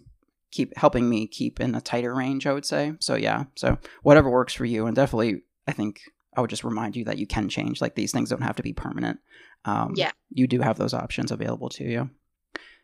[0.51, 2.47] keep helping me keep in a tighter range.
[2.47, 2.95] I would say.
[3.01, 3.45] So yeah.
[3.55, 6.01] So whatever works for you, and definitely, I think
[6.37, 7.81] I would just remind you that you can change.
[7.81, 9.21] Like these things don't have to be permanent.
[9.65, 10.11] Um, Yeah.
[10.31, 12.11] You do have those options available to you.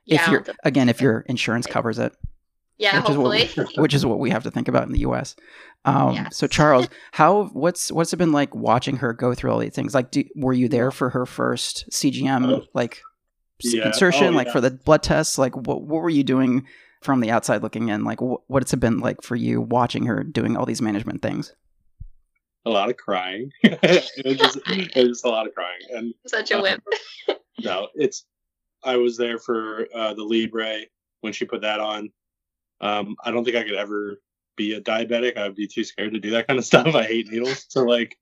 [0.09, 2.13] Yeah, if I'll you're de- again, if your insurance covers it,
[2.79, 3.67] yeah, which is what we- hopefully.
[3.77, 5.37] which is what we have to think about in the U.S.
[5.85, 6.37] Um, Yes.
[6.37, 9.95] So Charles, how what's what's it been like watching her go through all these things?
[9.95, 12.65] Like, do, were you there for her first CGM Oh.
[12.75, 13.01] like
[13.63, 13.87] Yeah.
[13.87, 14.53] insertion, Oh, like yeah.
[14.53, 15.39] for the blood tests?
[15.39, 16.67] Like, what what were you doing
[17.03, 18.03] from the outside looking in?
[18.05, 21.55] Like, wh- what's it been like for you watching her doing all these management things?
[22.67, 23.51] a lot of crying.
[23.63, 26.83] it, was just, it was just a lot of crying, and Such a Uh, whip.
[27.61, 28.27] no, it's.
[28.85, 30.81] I was there for uh, the Libre
[31.21, 32.11] when she put that on.
[32.81, 34.21] Um, I don't think I could ever
[34.57, 35.37] be a diabetic.
[35.37, 36.95] I'd be too scared to do that kind of stuff.
[36.95, 38.17] I hate needles, so like,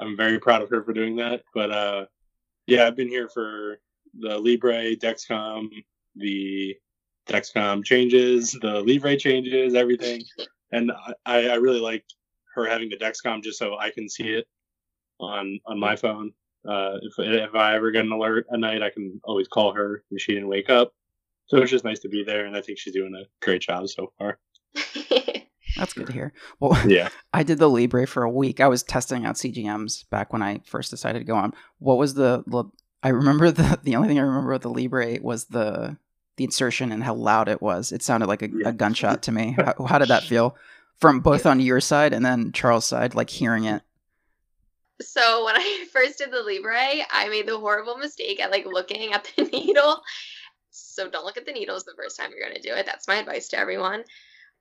[0.00, 1.42] I'm very proud of her for doing that.
[1.54, 2.06] But uh,
[2.66, 3.78] yeah, I've been here for
[4.18, 5.68] the Libre, Dexcom,
[6.16, 6.76] the
[7.28, 10.22] Dexcom changes, the Libre changes, everything,
[10.72, 10.92] and
[11.24, 12.04] I, I really like
[12.54, 14.46] her having the Dexcom just so I can see it
[15.20, 16.32] on on my phone.
[16.68, 20.04] Uh, if if I ever get an alert at night, I can always call her
[20.10, 20.92] if she didn't wake up.
[21.46, 23.88] So it's just nice to be there, and I think she's doing a great job
[23.88, 24.38] so far.
[25.76, 26.32] That's good to hear.
[26.60, 28.60] Well, Yeah, I did the Libre for a week.
[28.60, 31.52] I was testing out CGMs back when I first decided to go on.
[31.78, 32.44] What was the?
[32.46, 32.64] the-
[33.02, 35.96] I remember the the only thing I remember with the Libre was the
[36.36, 37.90] the insertion and how loud it was.
[37.92, 38.68] It sounded like a, Yeah.
[38.68, 39.56] a gunshot to me.
[39.58, 40.56] How, how did that feel
[41.00, 43.82] from both on your side and then Charles' side, like hearing it?
[45.06, 49.12] So when I first did the Libre, I made the horrible mistake at like looking
[49.12, 50.02] at the needle.
[50.70, 52.86] So don't look at the needles the first time you're gonna do it.
[52.86, 54.04] That's my advice to everyone.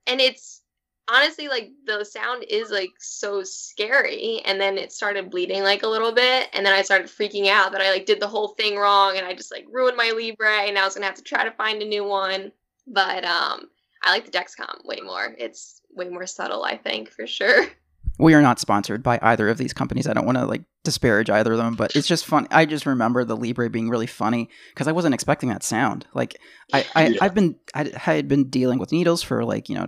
[0.07, 0.61] And it's
[1.07, 4.41] honestly like the sound is like so scary.
[4.45, 7.71] And then it started bleeding like a little bit, and then I started freaking out
[7.71, 10.67] that I like did the whole thing wrong, and I just like ruined my Libre,
[10.67, 12.51] and I was gonna have to try to find a new one.
[12.87, 13.69] But um,
[14.03, 15.35] I like the Dexcom way more.
[15.37, 17.65] It's way more subtle, I think, for sure.
[18.21, 20.07] We are not sponsored by either of these companies.
[20.07, 22.47] I don't want to like disparage either of them, but it's just fun.
[22.51, 26.05] I just remember the Libre being really funny because I wasn't expecting that sound.
[26.13, 26.37] Like
[26.71, 27.17] I, I Yeah.
[27.21, 29.87] I've been I had been dealing with needles for like you know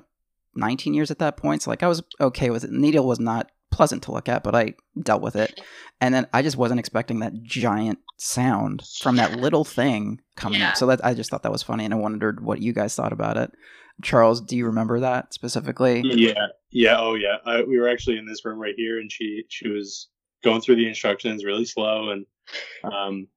[0.56, 2.72] 19 years at that point, so like I was okay with it.
[2.72, 5.60] Needle was not pleasant to look at, but I dealt with it.
[6.00, 10.70] And then I just wasn't expecting that giant sound from that little thing coming Yeah.
[10.70, 10.78] up.
[10.78, 13.14] So that I just thought that was funny, and I wondered what you guys thought
[13.14, 13.52] about it.
[14.02, 16.02] Charles, do you remember that specifically?
[16.06, 16.96] yeah, yeah.
[17.00, 17.38] Oh, yeah.
[17.46, 20.10] I, we were actually in this room right here, and she she was
[20.44, 22.26] going through the instructions really slow, and
[22.84, 23.28] um,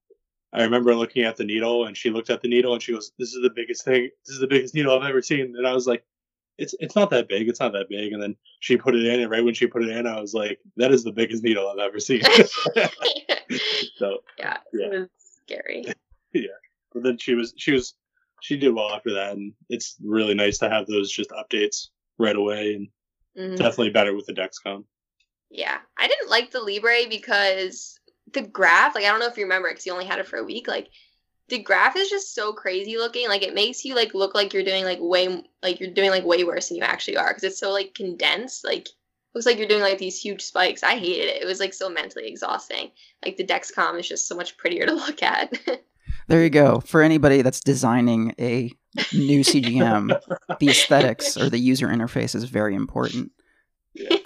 [0.53, 3.11] I remember looking at the needle, and she looked at the needle, and she goes,
[3.19, 4.09] "This is the biggest thing.
[4.25, 6.03] This is the biggest needle I've ever seen." And I was like,
[6.57, 7.47] "It's it's not that big.
[7.49, 9.83] It's not that big." And then she put it in, and right when she put
[9.83, 12.21] it in, I was like, "That is the biggest needle I've ever seen."
[13.97, 14.85] so, yeah, Yeah.
[14.85, 15.09] it was
[15.43, 15.85] scary.
[16.33, 16.49] Yeah,
[16.93, 17.95] but then she was she was
[18.41, 21.87] she did well after that, and it's really nice to have those just updates
[22.19, 22.89] right away, and
[23.37, 23.57] Mhm.
[23.57, 24.83] definitely better with the Dexcom.
[25.49, 27.99] Yeah, I didn't like the Libre because
[28.33, 30.37] the graph, like I don't know if you remember because you only had it for
[30.37, 30.89] a week, like
[31.49, 33.27] the graph is just so crazy looking.
[33.27, 36.25] Like it makes you like look like you're doing like way like you're doing like
[36.25, 38.65] way worse than you actually are because it's so like condensed.
[38.65, 38.89] Like
[39.33, 40.83] looks like you're doing like these huge spikes.
[40.83, 41.41] I hated it.
[41.41, 42.91] It was like so mentally exhausting.
[43.23, 45.57] Like the Dexcom is just so much prettier to look at.
[46.27, 46.81] There you go.
[46.81, 48.69] For anybody that's designing a
[49.13, 50.19] new CGM,
[50.59, 53.31] the aesthetics or the user interface is very important.
[53.95, 54.19] And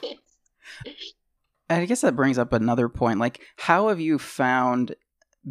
[1.70, 3.20] I guess that brings up another point.
[3.20, 4.96] Like, how have you found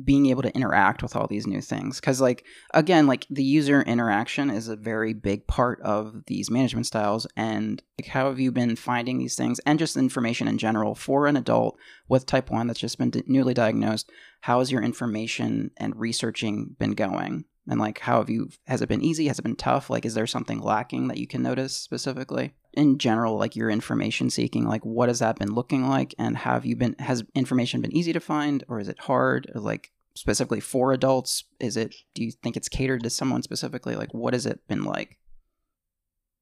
[0.04, 2.00] being able to interact with all these new things?
[2.00, 6.86] Because, like, again, like the user interaction is a very big part of these management
[6.86, 7.26] styles.
[7.36, 11.26] And like, how have you been finding these things and just information in general for
[11.26, 11.76] an adult
[12.08, 14.10] with type one that's just been d- newly diagnosed?
[14.42, 17.44] How has your information and researching been going?
[17.68, 18.50] And like, how have you?
[18.66, 19.28] Has it been easy?
[19.28, 19.90] Has it been tough?
[19.90, 22.54] Like, is there something lacking that you can notice specifically?
[22.74, 26.64] In general like your information seeking like what has that been looking like and have
[26.64, 30.60] you been has information been easy to find or is it hard or like specifically
[30.60, 34.46] for adults is it do you think it's catered to someone specifically like what has
[34.46, 35.18] it been like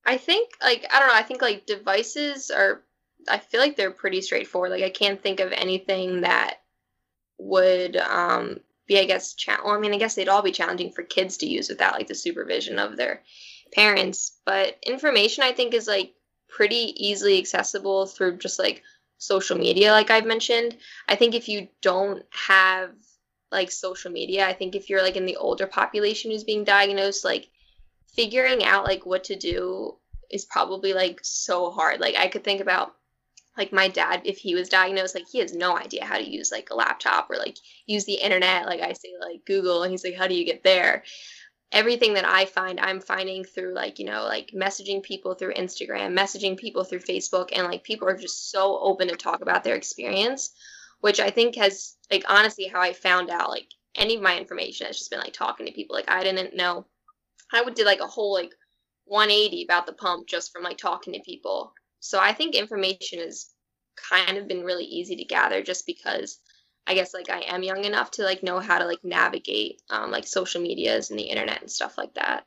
[0.08, 1.14] I think like I don't know.
[1.14, 2.82] I think like devices are.
[3.28, 4.70] I feel like they're pretty straightforward.
[4.70, 6.62] Like I can't think of anything that
[7.36, 10.92] would um be I guess cha- well, I mean I guess they'd all be challenging
[10.92, 13.22] for kids to use without like the supervision of their
[13.74, 14.40] parents.
[14.46, 16.14] But information I think is like
[16.48, 18.82] pretty easily accessible through just like
[19.18, 20.76] social media like I've mentioned.
[21.08, 22.90] I think if you don't have
[23.50, 24.46] like social media.
[24.46, 27.48] I think if you're like in the older population who's being diagnosed, like
[28.14, 29.96] figuring out like what to do
[30.30, 32.00] is probably like so hard.
[32.00, 32.94] Like I could think about
[33.56, 36.52] like my dad if he was diagnosed like he has no idea how to use
[36.52, 37.56] like a laptop or like
[37.86, 40.62] use the internet like i say like google and he's like how do you get
[40.62, 41.02] there
[41.72, 46.18] everything that i find i'm finding through like you know like messaging people through instagram
[46.18, 49.74] messaging people through facebook and like people are just so open to talk about their
[49.74, 50.50] experience
[51.00, 54.86] which i think has like honestly how i found out like any of my information
[54.86, 55.94] has just been like talking to people.
[55.94, 56.86] Like i didn't know.
[57.52, 58.52] I would did like a whole like
[59.04, 61.72] 180 about the pump just from like talking to people.
[62.00, 63.50] So I think information has
[63.96, 66.38] kind of been really easy to gather just because
[66.88, 70.10] I guess like I am young enough to like know how to like navigate um,
[70.10, 72.46] like social medias and the internet and stuff like that.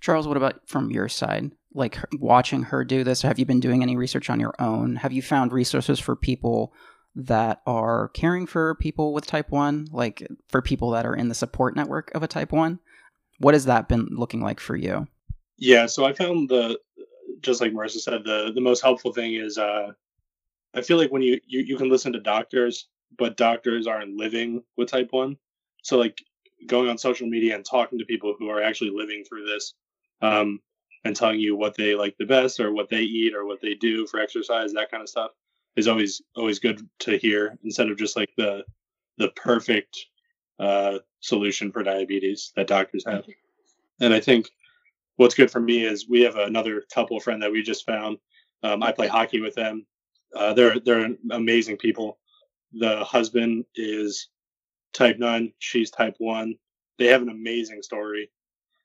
[0.00, 1.52] Charles, what about from your side?
[1.72, 4.96] Like watching her do this, have you been doing any research on your own?
[4.96, 6.74] Have you found resources for people
[7.14, 11.34] that are caring for people with type 1, like for people that are in the
[11.34, 12.80] support network of a type 1?
[13.38, 15.06] What has that been looking like for you?
[15.56, 16.80] Yeah, so I found the
[17.40, 19.92] just like Marissa said, the the most helpful thing is uh,
[20.74, 24.62] I feel like when you, you you can listen to doctors, but doctors aren't living
[24.76, 25.36] with type one.
[25.82, 26.18] So like
[26.66, 29.74] going on social media and talking to people who are actually living through this,
[30.22, 30.60] um,
[31.04, 33.74] and telling you what they like the best or what they eat or what they
[33.74, 35.30] do for exercise, that kind of stuff
[35.76, 38.64] is always always good to hear instead of just like the
[39.18, 39.98] the perfect
[40.58, 43.24] uh, solution for diabetes that doctors have.
[44.00, 44.50] And I think
[45.16, 48.18] what's good for me is we have another couple friend that we just found.
[48.62, 49.86] Um, I play hockey with them.
[50.34, 52.18] Uh, they're they're amazing people.
[52.72, 54.28] The husband is
[54.92, 56.54] type nine, she's type one.
[56.98, 58.30] They have an amazing story,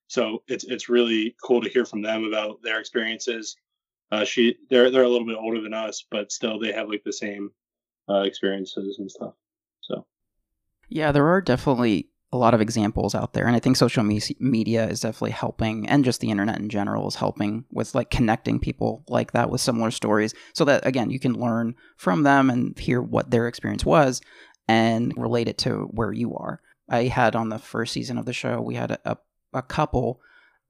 [0.08, 3.58] so it's it's really cool to hear from them about their experiences.
[4.12, 7.04] Uh, she they're they're a little bit older than us, but still they have like
[7.04, 7.52] the same
[8.10, 9.34] uh, experiences and stuff.
[9.82, 10.06] So
[10.90, 14.22] yeah, there are definitely a lot of examples out there and i think social me-
[14.40, 18.60] media is definitely helping and just the internet in general is helping with like connecting
[18.60, 22.78] people like that with similar stories so that again you can learn from them and
[22.78, 24.22] hear what their experience was
[24.68, 26.60] and relate it to where you are
[26.90, 29.18] i had on the first season of the show we had a,
[29.54, 30.20] a, couple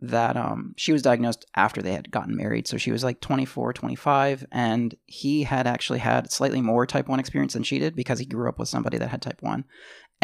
[0.01, 2.67] that um, she was diagnosed after they had gotten married.
[2.67, 7.19] So she was like 24, 25, and he had actually had slightly more type 1
[7.19, 9.63] experience than she did because he grew up with somebody that had type 1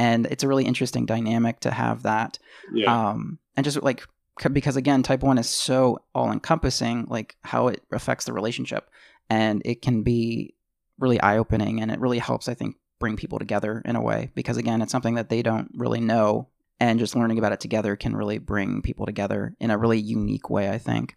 [0.01, 2.39] and it's a really interesting dynamic to have that
[2.73, 3.09] yeah.
[3.09, 4.03] um and just like
[4.51, 8.89] because again type 1 is so all encompassing like how it affects the relationship.
[9.29, 10.55] And it can be
[10.99, 14.31] really eye opening and it really helps i think bring people together in a way.
[14.33, 17.95] Because again it's something that they don't really know and just learning about it together
[17.95, 21.15] can really bring people together in a really unique way i think.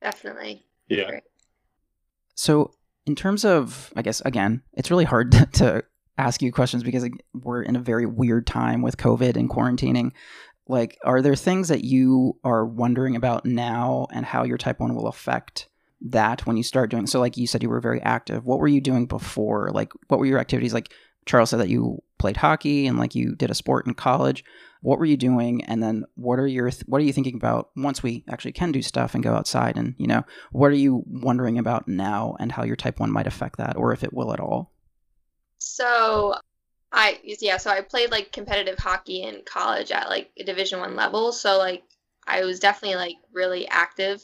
[0.00, 0.64] Definitely.
[0.88, 1.20] Yeah.
[2.34, 2.72] So
[3.06, 5.84] in terms of i guess again it's really hard to, to
[6.18, 10.12] ask you questions because we're in a very weird time with COVID and quarantining.
[10.66, 14.94] Like, are there things that you are wondering about now and how your type 1
[14.94, 15.68] will affect
[16.04, 18.44] that when you start doing so like you said you were very active.
[18.44, 19.70] What were you doing before?
[19.72, 20.74] Like what were your activities?
[20.74, 20.92] Like
[21.26, 24.44] charles said that you played hockey and like you did a sport in college.
[24.82, 25.64] What were you doing?
[25.64, 28.70] And then what are your th- what are you thinking about once we actually can
[28.70, 32.52] do stuff and go outside and you know what are you wondering about now and
[32.52, 34.73] how your type 1 might affect that or if it will at all
[35.64, 36.34] so
[36.92, 40.94] I yeah, so I played like competitive hockey in college at like a division 1
[40.96, 41.82] level, so like
[42.26, 44.22] I was definitely like really active.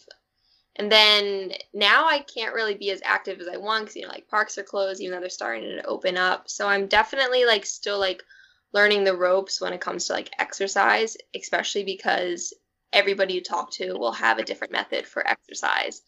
[0.76, 4.09] And then now I can't really be as active as I want cuz you know
[4.09, 6.48] like parks are closed even though they're starting to open up.
[6.48, 8.22] So I'm definitely like still like
[8.72, 12.55] learning the ropes when it comes to like exercise, especially because
[12.92, 16.03] everybody you talk to will have a different method for exercise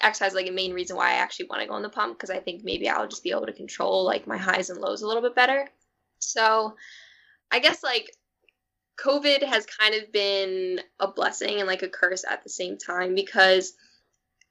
[0.00, 2.30] exercise like a main reason why I actually want to go on the pump because
[2.30, 5.06] I think maybe I'll just be able to control like my highs and lows a
[5.06, 5.68] little bit better.
[6.18, 6.76] So
[7.50, 8.10] I guess like
[9.00, 13.14] COVID has kind of been a blessing and like a curse at the same time
[13.14, 13.74] because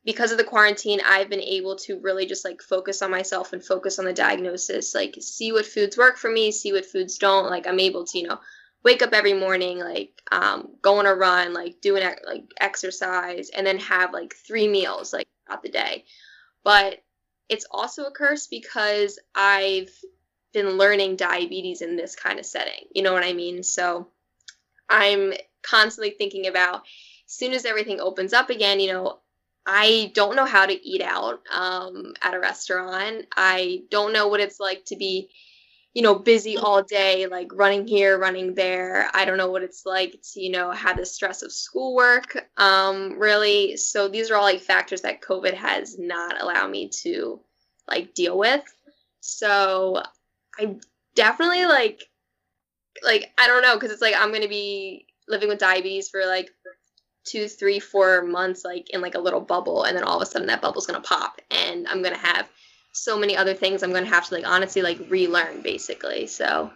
[0.04, 3.64] because of the quarantine I've been able to really just like focus on myself and
[3.64, 7.50] focus on the diagnosis, like see what foods work for me, see what foods don't.
[7.50, 8.40] Like I'm able to, you know,
[8.84, 13.50] wake up every morning, like um, go on a run, like do an like exercise,
[13.50, 15.28] and then have like three meals like
[15.62, 16.06] the day.
[16.64, 17.00] But
[17.50, 19.92] it's also a curse because I've
[20.54, 22.88] been learning diabetes in this kind of setting.
[22.94, 23.64] You know what I mean?
[23.64, 24.08] So
[24.90, 25.34] I'm
[25.64, 26.84] constantly thinking about
[27.28, 29.20] as soon as everything opens up again, you know,
[29.66, 33.28] I don't know how to eat out um, at a restaurant.
[33.36, 35.30] I don't know what it's like to be
[35.94, 39.10] you know, busy all day, like running here, running there.
[39.14, 43.20] I don't know what it's like to, you know, have the stress of schoolwork, um,
[43.20, 43.76] really.
[43.76, 47.42] So these are all like factors that COVID has not allowed me to
[47.90, 48.64] like deal with.
[49.20, 50.02] So
[50.58, 50.78] I
[51.16, 52.04] definitely like
[53.04, 56.52] like I don't know because it's like I'm gonna be living with diabetes for like
[57.26, 60.26] two, three, four months, like in like a little bubble, and then all of a
[60.26, 62.50] sudden that bubble's gonna pop, and I'm gonna have
[62.92, 66.28] so many other things I'm gonna have to like honestly like relearn basically.
[66.28, 66.72] So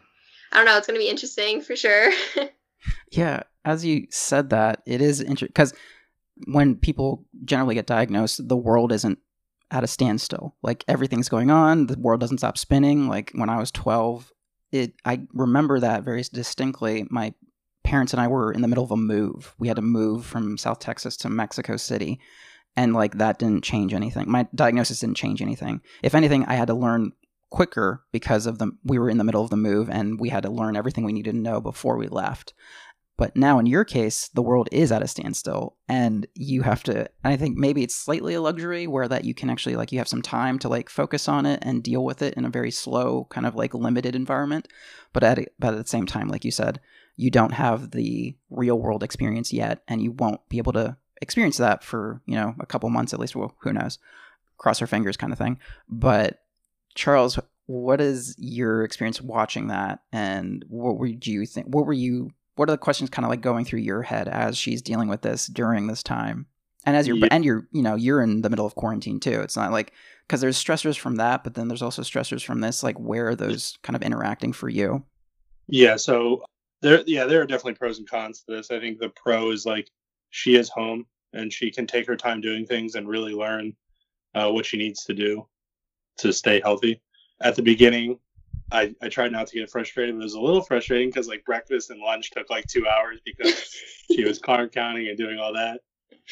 [0.52, 0.78] I don't know.
[0.78, 2.12] It's gonna be interesting for sure.
[3.12, 5.74] yeah, as you said that, it is interesting because
[6.48, 9.20] when people generally get diagnosed, the world isn't
[9.72, 10.56] at a standstill.
[10.62, 13.08] Like everything's going on, the world doesn't stop spinning.
[13.08, 14.32] Like when I was 12,
[14.72, 17.06] it I remember that very distinctly.
[17.10, 17.34] My
[17.84, 19.56] parents and I were in the middle of a move.
[19.58, 22.20] We had to move from South Texas to Mexico City.
[22.78, 24.30] And like that didn't change anything.
[24.30, 25.82] My diagnosis didn't change anything.
[26.04, 27.14] If anything, I had to learn
[27.50, 30.44] quicker because of the we were in the middle of the move and we had
[30.44, 32.54] to learn everything we needed to know before we left.
[33.18, 37.10] But now in your case, the world is at a standstill and you have to
[37.24, 40.00] and I think maybe it's slightly a luxury where that you can actually like you
[40.00, 42.72] have some time to like focus on it and deal with it in a very
[42.72, 44.68] slow kind of like limited environment.
[45.14, 46.82] But at but at the same time, like you said,
[47.16, 51.58] you don't have the real world experience yet and you won't be able to experience
[51.58, 54.00] that for, you know, a couple months at least, well, who knows.
[54.58, 55.60] Cross our fingers kind of thing.
[55.90, 56.40] But
[56.96, 57.38] Charles,
[57.68, 62.70] what is your experience watching that and what were you think what were you what
[62.70, 65.48] are the questions kind of like going through your head as she's dealing with this
[65.48, 66.46] during this time
[66.86, 67.28] and as you're yeah.
[67.32, 69.94] and you're you know you're in the middle of quarantine too it's not like
[70.28, 73.36] because there's stressors from that but then there's also stressors from this like where are
[73.36, 75.04] those kind of interacting for you
[75.68, 76.44] yeah so
[76.82, 79.66] there yeah there are definitely pros and cons to this i think the pro is
[79.66, 79.90] like
[80.30, 83.76] she is home and she can take her time doing things and really learn
[84.34, 85.46] uh, what she needs to do
[86.18, 87.02] to stay healthy
[87.42, 88.18] at the beginning
[88.72, 91.46] I, I tried not to get frustrated, but it was a little frustrating because like
[91.46, 93.76] breakfast and lunch took like two hours because
[94.12, 95.82] she was carb counting and doing all that.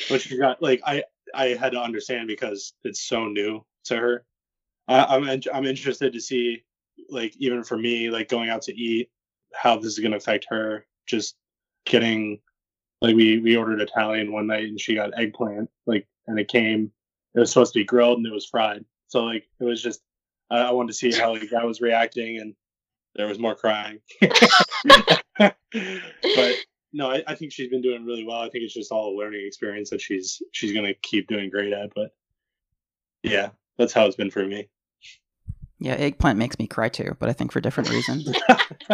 [0.09, 4.25] Which you got like I I had to understand because it's so new to her.
[4.87, 6.63] I, I'm I'm interested to see
[7.09, 9.09] like even for me like going out to eat
[9.53, 10.85] how this is gonna affect her.
[11.05, 11.35] Just
[11.85, 12.39] getting
[13.03, 16.91] like we we ordered Italian one night and she got eggplant like and it came
[17.35, 18.85] it was supposed to be grilled and it was fried.
[19.07, 20.01] So like it was just
[20.49, 22.55] I, I wanted to see how the guy was reacting, and
[23.15, 23.99] there was more crying.
[24.21, 25.55] but
[26.93, 28.41] no, I, I, think she's been doing really well.
[28.41, 31.73] I think it's just all a learning experience that she's she's gonna keep doing great
[31.73, 31.91] at.
[31.95, 32.13] But
[33.23, 34.69] yeah, that's how it's been for me.
[35.79, 38.31] Yeah, eggplant makes me cry too, but I think for different reasons.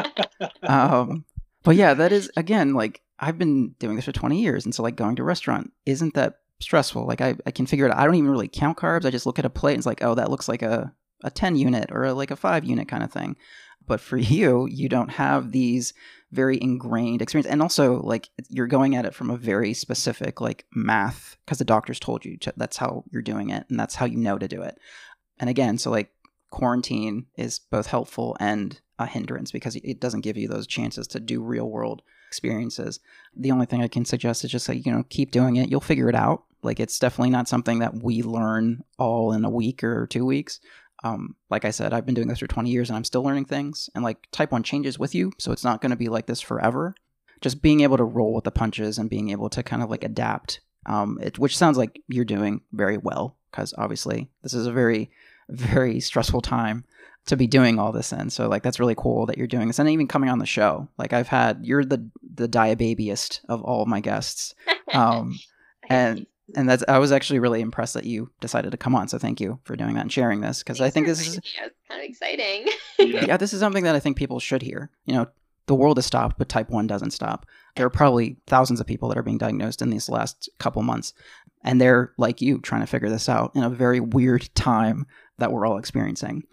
[0.64, 1.26] um,
[1.64, 4.84] but yeah, that is again like I've been doing this for 20 years, and so
[4.84, 7.06] like going to a restaurant isn't that stressful.
[7.06, 7.98] Like I, I can figure it out.
[7.98, 9.06] I don't even really count carbs.
[9.06, 10.94] I just look at a plate and it's like, oh, that looks like a
[11.24, 13.36] a 10 unit or a, like a 5 unit kind of thing
[13.90, 15.94] but for you you don't have these
[16.32, 20.66] very ingrained experience and also like you're going at it from a very specific like
[20.74, 24.06] math because the doctors told you to, that's how you're doing it and that's how
[24.06, 24.78] you know to do it
[25.40, 26.12] and again so like
[26.52, 31.20] quarantine is both helpful and a hindrance because it doesn't give you those chances to
[31.20, 33.00] do real world experiences
[33.36, 35.82] the only thing i can suggest is just like you know keep doing it you'll
[35.82, 39.84] figure it out like it's definitely not something that we learn all in a week
[39.84, 40.60] or two weeks
[41.04, 43.46] um, like I said, I've been doing this for 20 years and I'm still learning
[43.46, 43.90] things.
[43.96, 45.32] And like type 1 changes with you.
[45.38, 46.96] So it's not going to be like this forever.
[47.42, 50.04] Just being able to roll with the punches and being able to kind of like
[50.04, 54.74] adapt, um, it, which sounds like you're doing very well because obviously this is a
[54.74, 55.10] very,
[55.50, 56.84] very stressful time
[57.26, 58.30] to be doing all this in.
[58.30, 60.88] So like that's really cool that you're doing this and even coming on the show.
[60.98, 64.54] Like I've had you're the the diababiest of all of my guests.
[64.92, 65.38] Um,
[65.88, 69.08] and and that's I was actually really impressed that you decided to come on.
[69.08, 71.40] So thank you for doing that and sharing this because I think this is
[71.88, 72.68] kind of exciting.
[72.98, 73.26] yeah.
[73.28, 74.90] yeah, this is something that I think people should hear.
[75.06, 75.28] You know,
[75.68, 77.46] the world has stopped, but type one doesn't stop.
[77.76, 81.14] There are probably thousands of people that are being diagnosed in these last couple months,
[81.64, 85.06] and they're like you trying to figure this out in a very weird time
[85.38, 86.44] that we're all experiencing.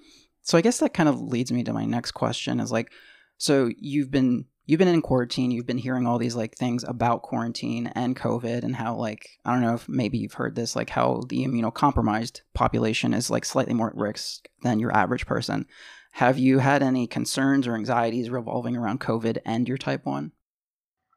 [0.47, 2.93] So I guess that kind of leads me to my next question: is like,
[3.37, 7.23] so you've been you've been in quarantine you've been hearing all these like things about
[7.23, 10.91] quarantine and covid and how like i don't know if maybe you've heard this like
[10.91, 15.67] how the immunocompromised population is like slightly more at risk than your average person.
[16.13, 20.33] Have you had any concerns or anxieties revolving around covid and your type 1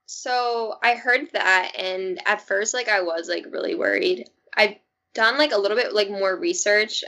[0.05, 4.25] so i heard that and at first like i was like really worried.
[4.55, 4.75] I've
[5.13, 7.03] done like a little bit like more research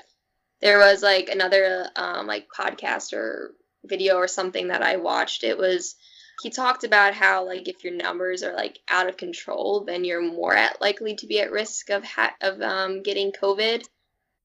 [0.62, 3.54] there was like another um like podcast or
[3.84, 5.96] video or something that i watched it was
[6.42, 10.24] he talked about how like if your numbers are like out of control, then you're
[10.24, 13.84] more at likely to be at risk of ha- of um, getting COVID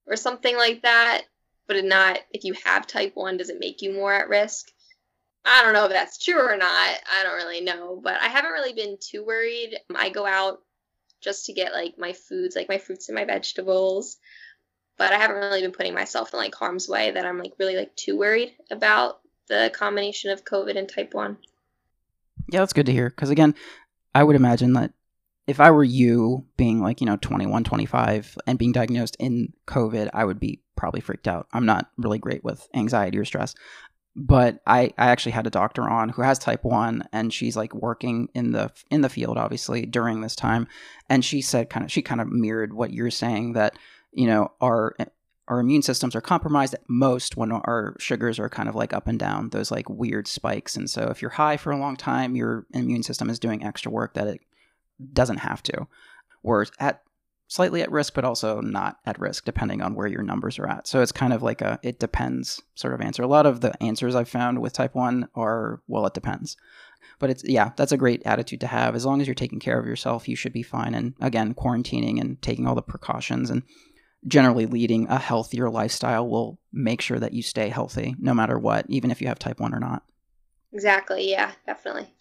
[0.06, 1.22] or something like that.
[1.66, 4.70] But not if you have type one, does it make you more at risk?
[5.44, 6.68] I don't know if that's true or not.
[6.68, 9.76] I don't really know, but I haven't really been too worried.
[9.94, 10.60] I go out
[11.22, 14.18] just to get like my foods, like my fruits and my vegetables.
[14.98, 17.76] But I haven't really been putting myself in like harm's way that I'm like really
[17.76, 21.36] like too worried about the combination of COVID and type 1.
[22.50, 23.10] Yeah, that's good to hear.
[23.10, 23.54] Because again,
[24.14, 24.92] I would imagine that
[25.46, 30.10] if I were you being like, you know, 21, 25 and being diagnosed in COVID,
[30.12, 31.46] I would be probably freaked out.
[31.52, 33.54] I'm not really great with anxiety or stress.
[34.18, 37.74] But I, I actually had a doctor on who has type 1 and she's like
[37.74, 40.68] working in the in the field obviously during this time
[41.10, 43.76] and she said kind of she kind of mirrored what you're saying that
[44.16, 44.96] you know our
[45.48, 49.06] our immune systems are compromised at most when our sugars are kind of like up
[49.06, 52.34] and down those like weird spikes and so if you're high for a long time
[52.34, 54.40] your immune system is doing extra work that it
[55.12, 55.86] doesn't have to.
[56.42, 57.02] We're at
[57.48, 60.86] slightly at risk, but also not at risk, depending on where your numbers are at.
[60.86, 63.22] So it's kind of like a it depends sort of answer.
[63.22, 66.56] A lot of the answers I've found with type 1 are, well, it depends.
[67.18, 68.94] But it's, yeah, that's a great attitude to have.
[68.94, 70.94] As long as you're taking care of yourself, you should be fine.
[70.94, 73.62] And again, quarantining and taking all the precautions and
[74.26, 78.86] generally leading a healthier lifestyle will make sure that you stay healthy no matter what,
[78.88, 80.02] even if you have type 1 or not.
[80.72, 81.30] Exactly.
[81.30, 82.12] Yeah, definitely.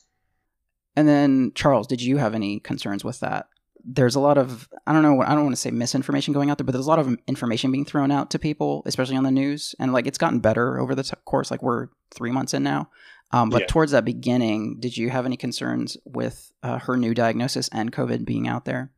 [0.96, 3.50] And then Charles, did you have any concerns with that?
[3.84, 6.58] There's a lot of I don't know I don't want to say misinformation going out
[6.58, 9.32] there, but there's a lot of information being thrown out to people, especially on the
[9.32, 11.52] news, and like it's gotten better over the t- course.
[11.52, 12.90] Like we're three months in now,
[13.32, 13.68] um, but yeah.
[13.68, 18.26] towards that beginning, did you have any concerns with uh, her new diagnosis and COVID
[18.26, 18.92] being out there?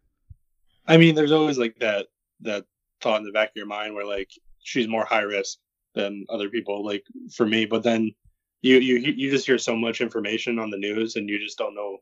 [0.86, 2.08] I mean, there's always like that
[2.42, 2.66] that
[3.02, 5.58] thought in the back of your mind where like she's more high risk
[5.96, 7.04] than other people, like
[7.36, 7.66] for me.
[7.66, 8.14] But then
[8.62, 11.76] you you you just hear so much information on the news and you just don't
[11.76, 11.98] know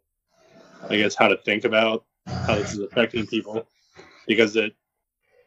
[0.89, 3.67] i guess how to think about how this is affecting people
[4.27, 4.73] because it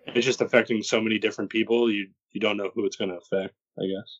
[0.06, 3.16] it's just affecting so many different people you you don't know who it's going to
[3.16, 4.18] affect i guess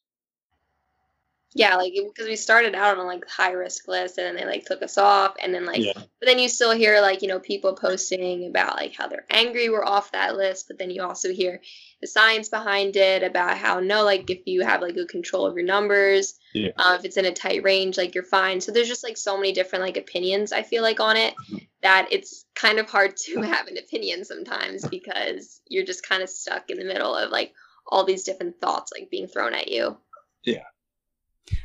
[1.54, 4.64] yeah like because we started out on like high risk list and then they like
[4.66, 5.92] took us off and then like yeah.
[5.94, 9.70] but then you still hear like you know people posting about like how they're angry
[9.70, 11.60] we're off that list but then you also hear
[12.02, 15.54] the science behind it about how no like if you have like good control of
[15.54, 16.70] your numbers yeah.
[16.76, 19.36] uh, if it's in a tight range like you're fine so there's just like so
[19.36, 21.56] many different like opinions i feel like on it mm-hmm.
[21.80, 26.28] that it's kind of hard to have an opinion sometimes because you're just kind of
[26.28, 27.54] stuck in the middle of like
[27.86, 29.96] all these different thoughts like being thrown at you
[30.44, 30.64] yeah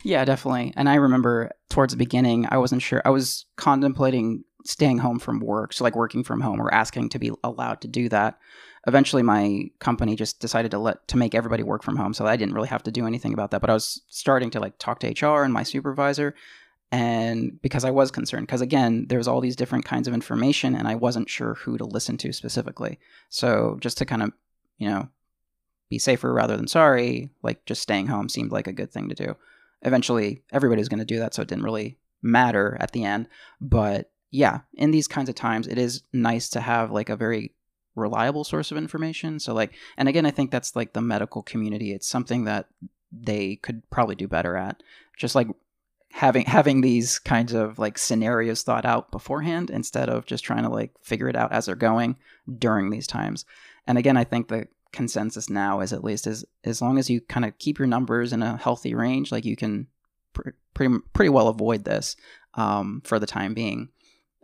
[0.04, 0.74] yeah, definitely.
[0.76, 3.02] And I remember towards the beginning, I wasn't sure.
[3.06, 7.20] I was contemplating staying home from work, so like working from home or asking to
[7.20, 8.40] be allowed to do that.
[8.88, 12.36] Eventually, my company just decided to let to make everybody work from home, so I
[12.36, 13.62] didn't really have to do anything about that.
[13.62, 16.36] But I was starting to like talk to HR and my supervisor,
[16.92, 20.88] and because I was concerned, because again, there's all these different kinds of information, and
[20.88, 23.00] I wasn't sure who to listen to specifically.
[23.30, 24.32] So just to kind of,
[24.78, 25.08] you know,
[25.90, 29.16] be safer rather than sorry, like just staying home seemed like a good thing to
[29.16, 29.36] do
[29.84, 33.28] eventually everybody's going to do that, so it didn't really matter at the end.
[33.62, 37.54] But yeah, in these kinds of times, it is nice to have like a very
[37.96, 39.40] reliable source of information.
[39.40, 41.94] So like, and again, I think that's like the medical community.
[41.94, 42.68] It's something that
[43.12, 44.82] they could probably do better at.
[45.18, 45.48] Just like
[46.12, 50.70] having having these kinds of like scenarios thought out beforehand instead of just trying to
[50.70, 52.16] like figure it out as they're going
[52.58, 53.46] during these times.
[53.86, 57.20] And again, I think that consensus now is at least is as long as you
[57.20, 59.88] kind of keep your numbers in a healthy range, like you can
[60.32, 62.16] pr- pretty pretty well avoid this
[62.54, 63.90] um, for the time being.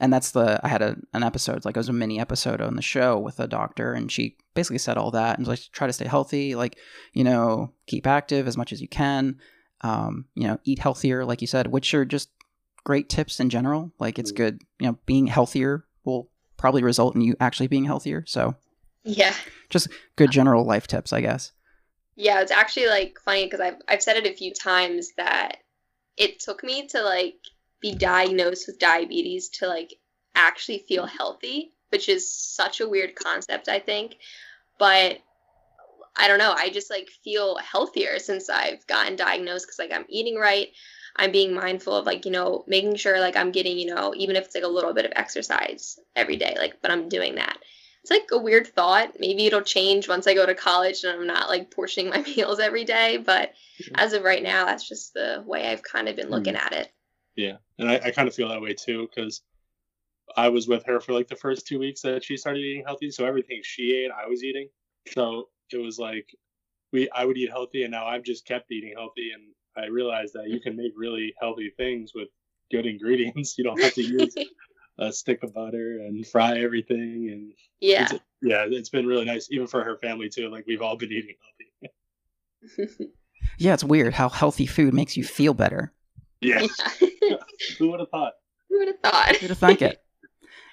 [0.01, 2.75] And that's the I had a, an episode like it was a mini episode on
[2.75, 5.93] the show with a doctor, and she basically said all that and like try to
[5.93, 6.77] stay healthy, like
[7.13, 9.37] you know keep active as much as you can,
[9.81, 12.29] um, you know eat healthier, like you said, which are just
[12.83, 13.91] great tips in general.
[13.99, 14.37] Like it's mm.
[14.37, 18.23] good, you know, being healthier will probably result in you actually being healthier.
[18.25, 18.55] So
[19.09, 19.33] yeah.
[19.69, 21.51] Just good general life tips, I guess.
[22.15, 25.57] Yeah, it's actually like funny because I've I've said it a few times that
[26.17, 27.35] it took me to like
[27.81, 29.93] be diagnosed with diabetes to like
[30.35, 34.15] actually feel healthy, which is such a weird concept, I think.
[34.77, 35.19] But
[36.15, 40.05] I don't know, I just like feel healthier since I've gotten diagnosed because like I'm
[40.09, 40.69] eating right.
[41.15, 44.35] I'm being mindful of like, you know, making sure like I'm getting, you know, even
[44.35, 47.57] if it's like a little bit of exercise every day, like, but I'm doing that
[48.01, 49.19] it's like a weird thought.
[49.19, 52.59] Maybe it'll change once I go to college and I'm not like portioning my meals
[52.59, 53.17] every day.
[53.17, 53.53] But
[53.95, 56.73] as of right now, that's just the way I've kind of been looking mm-hmm.
[56.73, 56.91] at it.
[57.35, 57.57] Yeah.
[57.77, 59.41] And I, I kind of feel that way too because
[60.35, 63.11] I was with her for like the first two weeks that she started eating healthy.
[63.11, 64.69] So everything she ate, I was eating.
[65.07, 66.27] So it was like
[66.91, 69.43] we I would eat healthy and now I've just kept eating healthy and
[69.77, 72.29] I realized that you can make really healthy things with
[72.71, 73.55] good ingredients.
[73.57, 74.35] You don't have to use
[74.99, 77.29] a stick of butter and fry everything.
[77.31, 78.07] And yeah.
[78.11, 80.49] it's, yeah it's been really nice even for her family too.
[80.49, 81.35] Like we've all been eating
[81.81, 83.09] healthy.
[83.57, 85.93] Yeah it's weird how healthy food makes you feel better.
[86.39, 86.67] Yeah,
[87.21, 87.37] yeah.
[87.77, 88.33] who would have thought?
[88.69, 89.35] Who would have thought?
[89.37, 90.01] Who'd have thunk it?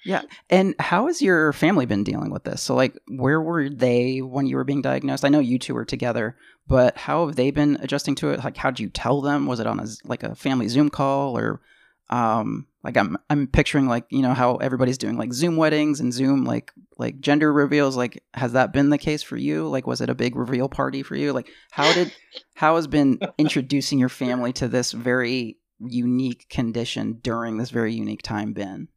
[0.04, 2.62] Yeah and how has your family been dealing with this?
[2.62, 5.24] So like where were they when you were being diagnosed?
[5.24, 6.36] I know you two were together
[6.68, 8.44] but how have they been adjusting to it?
[8.44, 9.46] Like how did you tell them?
[9.46, 11.60] Was it on a like a family zoom call or
[12.10, 16.14] um like i'm i'm picturing like you know how everybody's doing like zoom weddings and
[16.14, 17.96] zoom like like gender reveals.
[17.96, 19.68] Like has that been the case for you?
[19.68, 21.32] Like was it a big reveal party for you?
[21.32, 22.12] Like how did
[22.54, 28.22] how has been introducing your family to this very unique condition during this very unique
[28.22, 28.88] time been?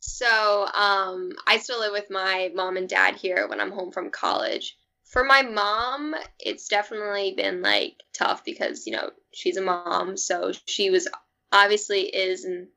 [0.00, 4.10] So um i still live with my mom and dad here when i'm home from
[4.10, 4.76] college.
[5.04, 10.52] For my mom it's definitely been like tough because you know she's a mom so
[10.66, 11.08] she was
[11.50, 12.68] obviously is and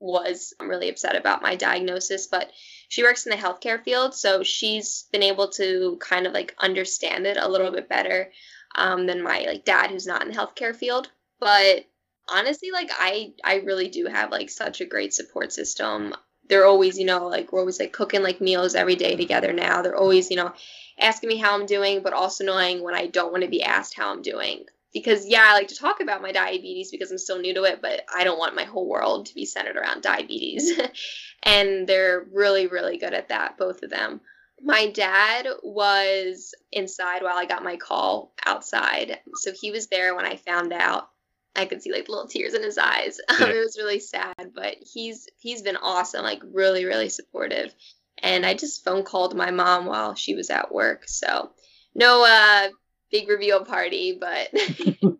[0.00, 2.50] was really upset about my diagnosis, but
[2.88, 7.26] she works in the healthcare field, so she's been able to kind of like understand
[7.26, 8.30] it a little bit better
[8.74, 11.08] um, than my like dad who's not in the healthcare field.
[11.40, 11.86] But
[12.28, 16.14] honestly, like I I really do have like such a great support system.
[16.48, 19.80] They're always, you know, like we're always like cooking like meals every day together now.
[19.80, 20.52] They're always, you know,
[20.98, 23.96] asking me how I'm doing, but also knowing when I don't want to be asked
[23.96, 27.40] how I'm doing because yeah, I like to talk about my diabetes because I'm still
[27.40, 30.80] new to it, but I don't want my whole world to be centered around diabetes.
[31.42, 34.20] and they're really, really good at that, both of them.
[34.62, 39.18] My dad was inside while I got my call outside.
[39.34, 41.10] So he was there when I found out.
[41.56, 43.18] I could see like little tears in his eyes.
[43.28, 47.72] Um, it was really sad, but he's he's been awesome, like really, really supportive.
[48.18, 51.04] And I just phone called my mom while she was at work.
[51.06, 51.50] So
[51.94, 52.68] no uh
[53.14, 54.48] big reveal party, but.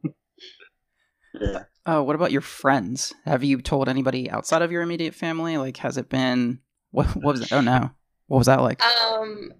[1.40, 1.62] yeah.
[1.86, 3.14] Oh, what about your friends?
[3.24, 5.56] Have you told anybody outside of your immediate family?
[5.58, 6.58] Like, has it been
[6.90, 7.06] what?
[7.14, 7.52] What was it?
[7.52, 7.90] Oh no,
[8.26, 8.82] what was that like?
[8.82, 9.52] Um,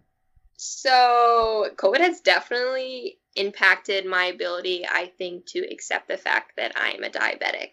[0.56, 7.04] so COVID has definitely impacted my ability, I think, to accept the fact that I'm
[7.04, 7.70] a diabetic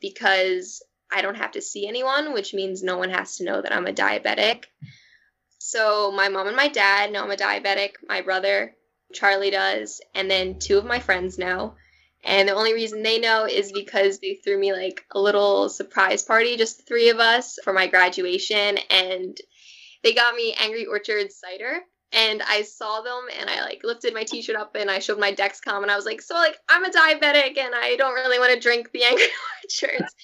[0.00, 3.74] because I don't have to see anyone, which means no one has to know that
[3.74, 4.64] I'm a diabetic.
[5.58, 7.92] So my mom and my dad know I'm a diabetic.
[8.06, 8.74] My brother
[9.14, 11.74] Charlie does, and then two of my friends know.
[12.24, 16.22] And the only reason they know is because they threw me like a little surprise
[16.22, 18.78] party, just the three of us, for my graduation.
[18.90, 19.36] And
[20.02, 21.80] they got me Angry Orchard cider.
[22.12, 25.18] And I saw them and I like lifted my t shirt up and I showed
[25.18, 28.38] my Dexcom and I was like, So, like, I'm a diabetic and I don't really
[28.38, 29.26] want to drink the Angry
[29.64, 30.14] Orchards.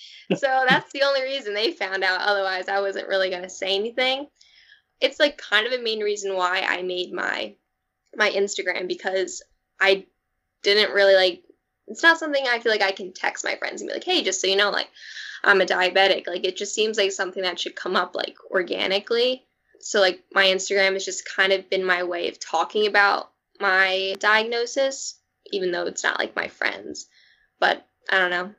[0.40, 2.20] so that's the only reason they found out.
[2.20, 4.28] Otherwise, I wasn't really going to say anything.
[5.00, 7.56] It's like kind of a main reason why I made my
[8.16, 9.42] my Instagram because
[9.80, 10.06] I
[10.62, 11.42] didn't really like
[11.86, 14.22] it's not something I feel like I can text my friends and be like, "Hey,
[14.22, 14.88] just so you know, like
[15.42, 19.44] I'm a diabetic." Like it just seems like something that should come up like organically.
[19.80, 24.14] So like my Instagram has just kind of been my way of talking about my
[24.20, 25.20] diagnosis
[25.52, 27.06] even though it's not like my friends.
[27.58, 28.54] But I don't know.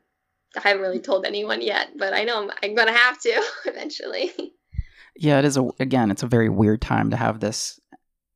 [0.56, 4.32] I haven't really told anyone yet, but I know I'm, I'm to have to eventually.
[5.16, 7.80] Yeah, it is a again, it's a very weird time to have this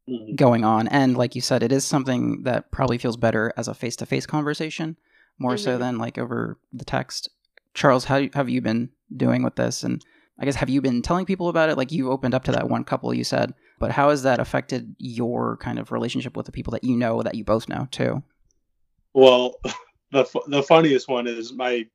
[0.09, 0.35] mm-hmm.
[0.35, 0.89] going on.
[0.89, 4.07] And like you said, it is something that probably feels better as a face to
[4.07, 4.97] face conversation
[5.39, 5.65] more mm-hmm.
[5.65, 7.29] so than like over the text.
[7.75, 9.83] Charles, how have you been doing with this?
[9.83, 10.05] And
[10.39, 11.77] I guess have you been telling people about it?
[11.77, 14.95] Like you opened up to that one couple you said, but how has that affected
[14.99, 18.23] your kind of relationship with the people that you know that you both know too?
[19.13, 19.57] Well,
[20.13, 21.87] the the funniest one is my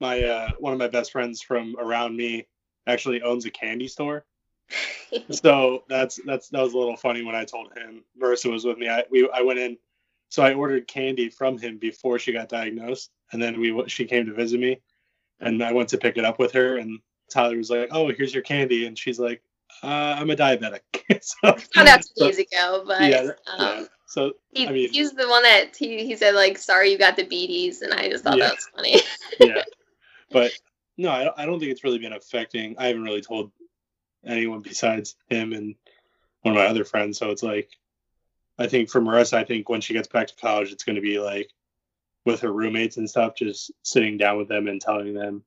[0.00, 2.46] my uh, one of my best friends from around me
[2.86, 4.24] actually owns a candy store
[5.30, 8.78] so that's that's that was a little funny when I told him Marissa was with
[8.78, 8.88] me.
[8.88, 9.78] I we I went in,
[10.28, 14.26] so I ordered candy from him before she got diagnosed, and then we she came
[14.26, 14.80] to visit me,
[15.40, 16.98] and I went to pick it up with her, and
[17.30, 19.42] Tyler was like, "Oh, here's your candy," and she's like,
[19.82, 20.80] uh, "I'm a diabetic."
[21.22, 23.84] so out two so, years ago, but yeah, um, yeah.
[24.06, 27.16] So he, I mean, he's the one that he, he said like, "Sorry, you got
[27.16, 28.48] the beaties," and I just thought yeah.
[28.48, 29.00] that was funny.
[29.40, 29.62] yeah,
[30.30, 30.52] but
[30.96, 32.74] no, I, I don't think it's really been affecting.
[32.78, 33.52] I haven't really told
[34.24, 35.74] anyone besides him and
[36.42, 37.18] one of my other friends.
[37.18, 37.70] So it's like,
[38.58, 41.02] I think for Marissa, I think when she gets back to college, it's going to
[41.02, 41.50] be like
[42.24, 45.42] with her roommates and stuff, just sitting down with them and telling them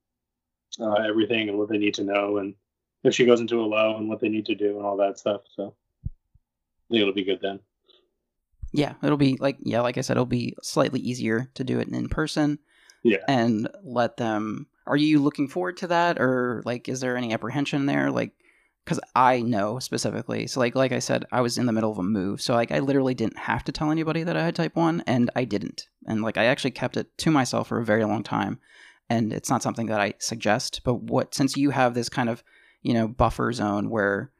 [0.80, 2.54] uh, everything and what they need to know, and
[3.04, 5.18] if she goes into a low and what they need to do and all that
[5.18, 5.42] stuff.
[5.54, 6.08] So I
[6.90, 7.60] think it'll be good then.
[8.72, 11.88] Yeah, it'll be like yeah, like I said, it'll be slightly easier to do it
[11.88, 12.58] in person.
[13.02, 14.66] Yeah, and let them.
[14.86, 18.10] Are you looking forward to that, or like, is there any apprehension there?
[18.10, 18.32] Like,
[18.84, 20.46] because I know specifically.
[20.46, 22.72] So like like I said, I was in the middle of a move, so like
[22.72, 25.86] I literally didn't have to tell anybody that I had type one, and I didn't.
[26.06, 28.58] And like I actually kept it to myself for a very long time.
[29.08, 32.42] And it's not something that I suggest, but what since you have this kind of
[32.82, 34.32] you know buffer zone where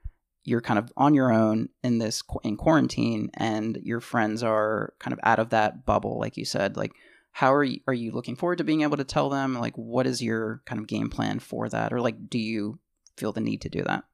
[0.44, 5.12] you're kind of on your own in this in quarantine, and your friends are kind
[5.12, 6.92] of out of that bubble, like you said, like.
[7.34, 9.54] How are you, are you looking forward to being able to tell them?
[9.54, 11.90] Like, what is your kind of game plan for that?
[11.90, 12.78] Or, like, do you
[13.16, 14.04] feel the need to do that?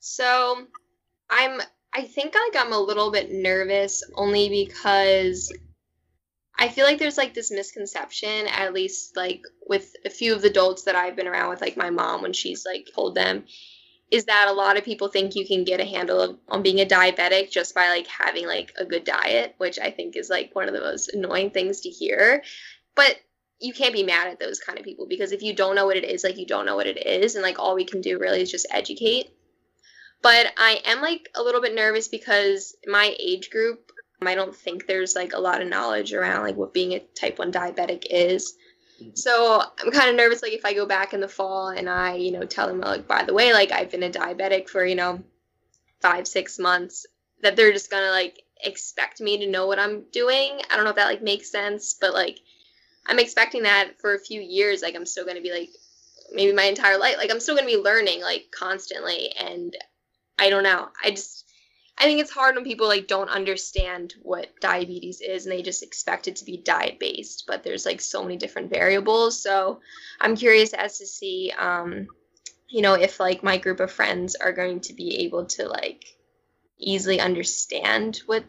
[0.00, 0.66] So
[1.30, 1.60] I'm
[1.92, 5.52] I think like I'm a little bit nervous only because
[6.58, 10.50] I feel like there's like this misconception, at least like with a few of the
[10.50, 13.44] adults that I've been around with, like my mom when she's like told them,
[14.10, 16.80] is that a lot of people think you can get a handle of, on being
[16.80, 20.54] a diabetic just by like having like a good diet, which I think is like
[20.54, 22.42] one of the most annoying things to hear.
[22.94, 23.16] But
[23.58, 25.96] you can't be mad at those kind of people because if you don't know what
[25.96, 28.18] it is, like you don't know what it is, and like all we can do
[28.18, 29.30] really is just educate.
[30.22, 33.92] But I am like a little bit nervous because my age group,
[34.22, 37.38] I don't think there's like a lot of knowledge around like what being a type
[37.38, 38.54] 1 diabetic is.
[39.00, 39.14] Mm-hmm.
[39.14, 42.16] So I'm kind of nervous, like if I go back in the fall and I,
[42.16, 44.94] you know, tell them like, by the way, like I've been a diabetic for, you
[44.94, 45.22] know,
[46.00, 47.06] five, six months,
[47.42, 50.60] that they're just gonna like expect me to know what I'm doing.
[50.70, 52.40] I don't know if that like makes sense, but like
[53.06, 55.70] I'm expecting that for a few years, like I'm still gonna be like
[56.32, 59.74] maybe my entire life, like I'm still gonna be learning like constantly, and
[60.40, 60.88] I don't know.
[61.04, 61.44] I just
[62.00, 65.82] I think it's hard when people like don't understand what diabetes is and they just
[65.82, 69.40] expect it to be diet based, but there's like so many different variables.
[69.40, 69.80] So
[70.18, 72.08] I'm curious as to see, um,
[72.70, 76.06] you know, if like my group of friends are going to be able to like
[76.78, 78.44] easily understand what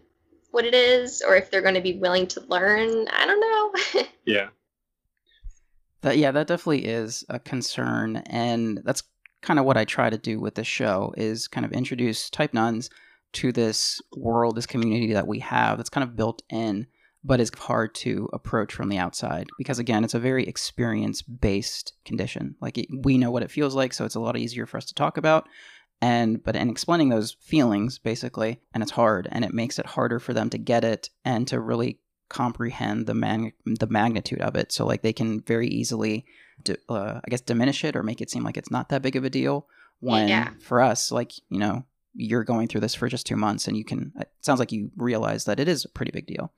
[0.52, 3.10] what it is or if they're going to be willing to learn.
[3.10, 3.42] I don't
[3.96, 4.04] know.
[4.26, 4.48] yeah.
[6.02, 9.04] That yeah, that definitely is a concern and that's
[9.42, 12.54] kind of what I try to do with the show is kind of introduce type
[12.54, 12.89] nones
[13.34, 16.88] to this world, this community that we have that's kind of built in,
[17.24, 21.94] but is hard to approach from the outside because again, it's a very experience based
[22.06, 22.56] condition.
[22.62, 24.86] Like it, we know what it feels like, so it's a lot easier for us
[24.86, 25.48] to talk about.
[26.02, 30.20] And but in explaining those feelings, basically, and it's hard, and it makes it harder
[30.20, 32.00] for them to get it and to really
[32.32, 34.72] comprehend the man the magnitude of it.
[34.72, 36.26] So like they can very easily,
[36.90, 39.26] uh, I guess, diminish it or make it seem like it's not that big of
[39.26, 39.68] a deal.
[40.00, 40.52] When yeah.
[40.62, 43.84] for us, like you know, you're going through this for just two months and you
[43.84, 46.52] can it sounds like you realize that it is a pretty big deal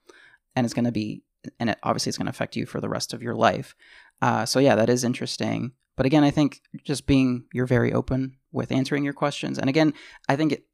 [0.56, 1.24] and it's going to be
[1.60, 3.76] and it obviously it's going to affect you for the rest of your life
[4.22, 8.36] uh, so yeah that is interesting but again i think just being you're very open
[8.52, 9.94] with answering your questions and again
[10.28, 10.66] i think it,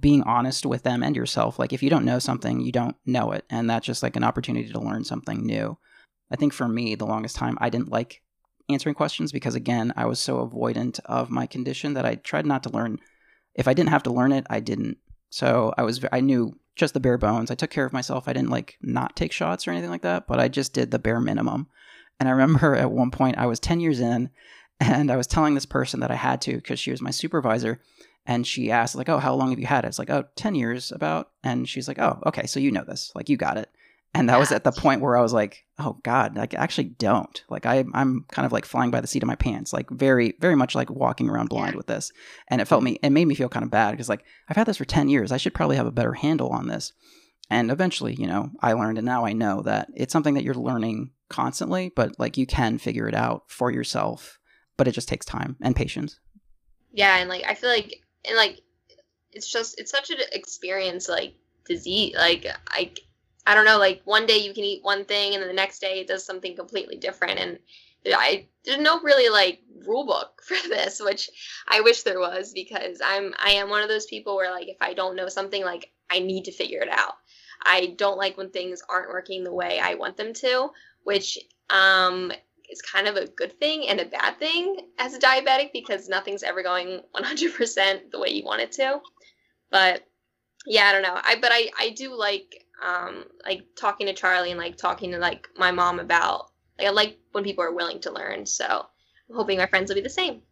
[0.00, 3.32] being honest with them and yourself like if you don't know something you don't know
[3.32, 5.76] it and that's just like an opportunity to learn something new
[6.30, 8.22] i think for me the longest time i didn't like
[8.68, 12.62] answering questions because again i was so avoidant of my condition that i tried not
[12.62, 12.98] to learn
[13.54, 14.98] if I didn't have to learn it, I didn't.
[15.30, 17.50] So I was I knew just the bare bones.
[17.50, 18.28] I took care of myself.
[18.28, 20.98] I didn't like not take shots or anything like that, but I just did the
[20.98, 21.68] bare minimum.
[22.18, 24.30] And I remember at one point I was 10 years in
[24.80, 27.80] and I was telling this person that I had to because she was my supervisor
[28.26, 30.54] and she asked like, "Oh, how long have you had it?" It's like, "Oh, 10
[30.54, 33.12] years about." And she's like, "Oh, okay, so you know this.
[33.14, 33.70] Like you got it."
[34.14, 34.40] And that yeah.
[34.40, 37.42] was at the point where I was like, oh God, like I actually don't.
[37.48, 40.34] Like I I'm kind of like flying by the seat of my pants, like very,
[40.38, 41.76] very much like walking around blind yeah.
[41.78, 42.12] with this.
[42.48, 44.66] And it felt me it made me feel kind of bad because like I've had
[44.66, 45.32] this for 10 years.
[45.32, 46.92] I should probably have a better handle on this.
[47.48, 50.54] And eventually, you know, I learned and now I know that it's something that you're
[50.54, 54.38] learning constantly, but like you can figure it out for yourself.
[54.76, 56.18] But it just takes time and patience.
[56.92, 58.60] Yeah, and like I feel like and like
[59.32, 61.34] it's just it's such an experience like
[61.66, 62.92] disease like I
[63.46, 65.80] I don't know, like one day you can eat one thing and then the next
[65.80, 67.40] day it does something completely different.
[67.40, 67.58] And
[68.06, 71.28] I there's no really like rule book for this, which
[71.68, 74.76] I wish there was because I'm I am one of those people where like if
[74.80, 77.14] I don't know something, like I need to figure it out.
[77.64, 80.70] I don't like when things aren't working the way I want them to,
[81.04, 81.38] which
[81.70, 82.32] um
[82.72, 86.42] is kind of a good thing and a bad thing as a diabetic because nothing's
[86.42, 89.00] ever going 100% the way you want it to.
[89.70, 90.02] But
[90.66, 91.14] yeah, I don't know.
[91.14, 95.18] I but I I do like um, like talking to Charlie and like talking to
[95.18, 98.46] like my mom about like I like when people are willing to learn.
[98.46, 100.42] So I'm hoping my friends will be the same.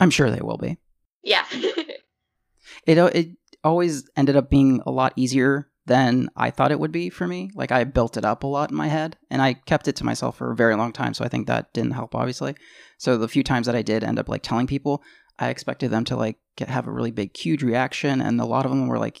[0.00, 0.78] I'm sure they will be.
[1.22, 1.44] Yeah.
[1.52, 3.28] it it
[3.62, 7.50] always ended up being a lot easier than I thought it would be for me.
[7.52, 10.04] Like I built it up a lot in my head and I kept it to
[10.04, 12.54] myself for a very long time, so I think that didn't help obviously.
[12.96, 15.02] So the few times that I did end up like telling people,
[15.40, 18.64] I expected them to like get, have a really big huge reaction and a lot
[18.64, 19.18] of them were like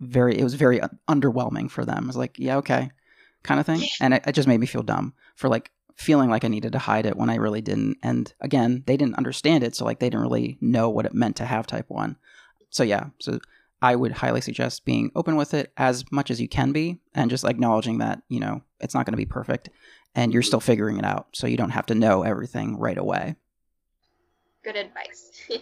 [0.00, 2.04] very it was very underwhelming for them.
[2.04, 2.90] It was like, yeah, okay,
[3.44, 6.44] kind of thing, and it, it just made me feel dumb for like feeling like
[6.44, 7.98] I needed to hide it when I really didn't.
[8.02, 11.36] And again, they didn't understand it, so like they didn't really know what it meant
[11.36, 12.16] to have type one.
[12.70, 13.38] So yeah, so
[13.80, 17.30] I would highly suggest being open with it as much as you can be, and
[17.30, 19.70] just acknowledging that you know it's not going to be perfect,
[20.14, 23.36] and you're still figuring it out, so you don't have to know everything right away.
[24.64, 25.48] Good advice.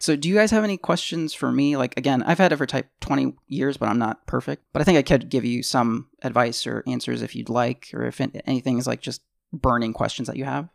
[0.00, 1.76] So, do you guys have any questions for me?
[1.76, 4.64] Like, again, I've had it for type 20 years, but I'm not perfect.
[4.72, 8.04] But I think I could give you some advice or answers if you'd like, or
[8.04, 10.68] if anything is like just burning questions that you have.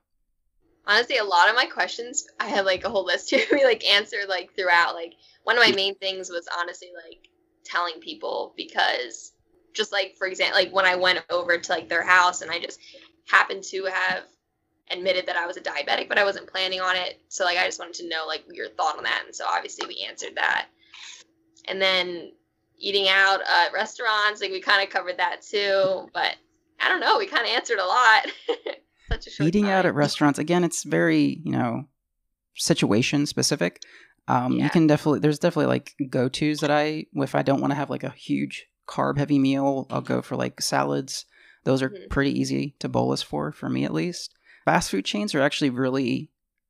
[0.85, 3.85] Honestly, a lot of my questions, I had like a whole list to be like
[3.85, 4.95] answered like throughout.
[4.95, 5.13] Like,
[5.43, 7.29] one of my main things was honestly like
[7.63, 9.33] telling people because
[9.73, 12.59] just like for example, like when I went over to like their house and I
[12.59, 12.79] just
[13.27, 14.23] happened to have
[14.91, 17.21] admitted that I was a diabetic, but I wasn't planning on it.
[17.29, 19.23] So like I just wanted to know like your thought on that.
[19.25, 20.67] And so obviously we answered that.
[21.67, 22.31] And then
[22.77, 26.09] eating out at restaurants, like we kind of covered that too.
[26.13, 26.35] But
[26.79, 28.27] I don't know, we kind of answered a lot.
[29.13, 29.73] Such a short eating time.
[29.73, 31.85] out at restaurants again, it's very you know
[32.55, 33.81] situation specific.
[34.27, 34.65] Um, yeah.
[34.65, 37.75] You can definitely there's definitely like go tos that I if I don't want to
[37.75, 41.25] have like a huge carb heavy meal, I'll go for like salads.
[41.63, 42.07] Those are mm-hmm.
[42.09, 44.33] pretty easy to bolus for for me at least.
[44.65, 46.29] Fast food chains are actually really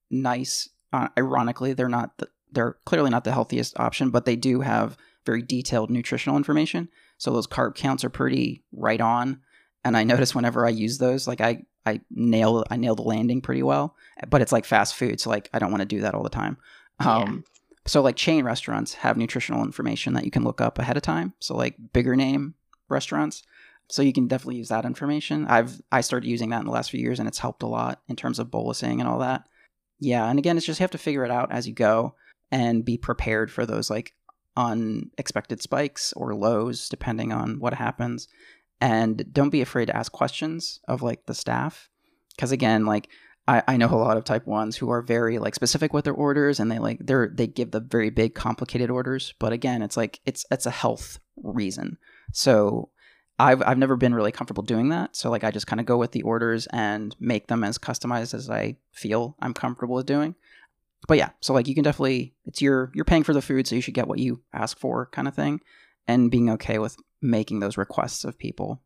[0.09, 0.69] nice.
[0.91, 4.97] Uh, ironically, they're not the, they're clearly not the healthiest option, but they do have
[5.25, 6.89] very detailed nutritional information.
[7.17, 9.41] So those carb counts are pretty right on.
[9.83, 13.41] And I notice whenever I use those, like I I nail I nail the landing
[13.41, 13.95] pretty well.
[14.29, 16.29] But it's like fast food, so like I don't want to do that all the
[16.29, 16.57] time.
[16.99, 17.59] Um, yeah.
[17.85, 21.33] So like chain restaurants have nutritional information that you can look up ahead of time.
[21.39, 22.55] So like bigger name
[22.87, 23.43] restaurants,
[23.89, 25.45] so you can definitely use that information.
[25.47, 28.01] I've I started using that in the last few years, and it's helped a lot
[28.07, 29.47] in terms of bolusing and all that.
[29.99, 32.15] Yeah, and again, it's just you have to figure it out as you go
[32.51, 34.13] and be prepared for those like
[34.55, 38.27] unexpected spikes or lows depending on what happens
[38.81, 41.89] and don't be afraid to ask questions of like the staff.
[42.35, 43.09] Because again like
[43.47, 46.13] I, I know a lot of type ones who are very like specific with their
[46.13, 49.33] orders and they like they're they give the very big complicated orders.
[49.39, 51.97] But again it's like it's it's a health reason.
[52.31, 52.89] So
[53.39, 55.15] I've I've never been really comfortable doing that.
[55.15, 58.33] So like I just kind of go with the orders and make them as customized
[58.33, 60.35] as I feel I'm comfortable with doing.
[61.07, 63.75] But yeah, so like you can definitely it's your you're paying for the food, so
[63.75, 65.59] you should get what you ask for, kind of thing,
[66.07, 68.81] and being okay with making those requests of people.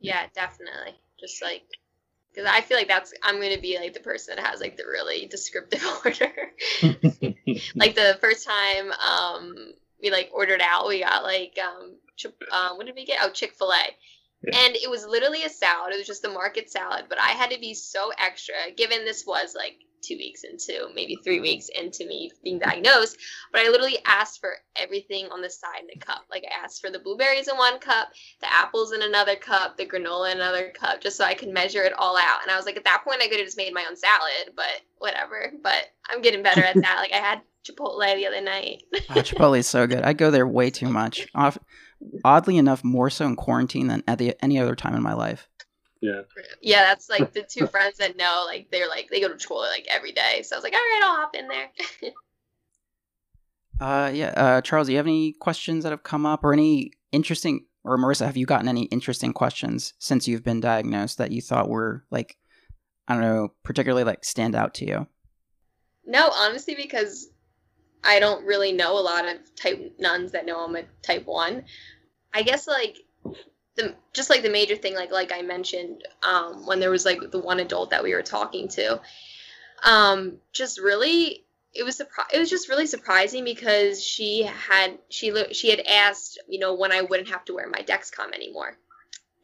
[0.00, 0.94] Yeah, definitely.
[1.18, 1.62] Just like
[2.32, 4.84] because I feel like that's I'm gonna be like the person that has like the
[4.84, 6.32] really descriptive order.
[7.74, 9.54] like the first time um
[10.02, 11.96] we like ordered out, we got like um,
[12.52, 13.18] um what did we get?
[13.22, 13.96] Oh, Chick Fil A.
[14.42, 14.58] Yeah.
[14.58, 15.94] And it was literally a salad.
[15.94, 19.24] It was just a market salad, but I had to be so extra, given this
[19.26, 23.18] was like two weeks into, maybe three weeks into me being diagnosed.
[23.52, 26.24] But I literally asked for everything on the side in the cup.
[26.30, 28.08] Like I asked for the blueberries in one cup,
[28.40, 31.82] the apples in another cup, the granola in another cup, just so I could measure
[31.82, 32.42] it all out.
[32.42, 34.54] And I was like, at that point, I could have just made my own salad,
[34.54, 35.52] but whatever.
[35.62, 36.96] But I'm getting better at that.
[37.00, 38.82] like I had Chipotle the other night.
[38.94, 40.02] oh, Chipotle is so good.
[40.02, 41.26] I go there way too much.
[41.34, 41.58] Off,
[42.24, 45.48] oddly enough, more so in quarantine than at the, any other time in my life.
[46.06, 46.22] Yeah.
[46.60, 49.68] Yeah, that's like the two friends that know, like they're like they go to Chipotle
[49.68, 50.42] like every day.
[50.42, 52.12] So I was like, all right, I'll hop in there.
[53.80, 54.32] uh, yeah.
[54.36, 57.98] Uh, Charles, do you have any questions that have come up, or any interesting, or
[57.98, 62.04] Marissa, have you gotten any interesting questions since you've been diagnosed that you thought were
[62.10, 62.36] like,
[63.08, 65.06] I don't know, particularly like stand out to you?
[66.04, 67.30] No, honestly, because
[68.04, 71.64] I don't really know a lot of type nones that know I'm a type one.
[72.32, 72.96] I guess like
[73.76, 77.30] the just like the major thing like like I mentioned um, when there was like
[77.30, 79.00] the one adult that we were talking to
[79.84, 85.32] um, just really it was surpri- it was just really surprising because she had she
[85.52, 88.76] she had asked you know when I wouldn't have to wear my Dexcom anymore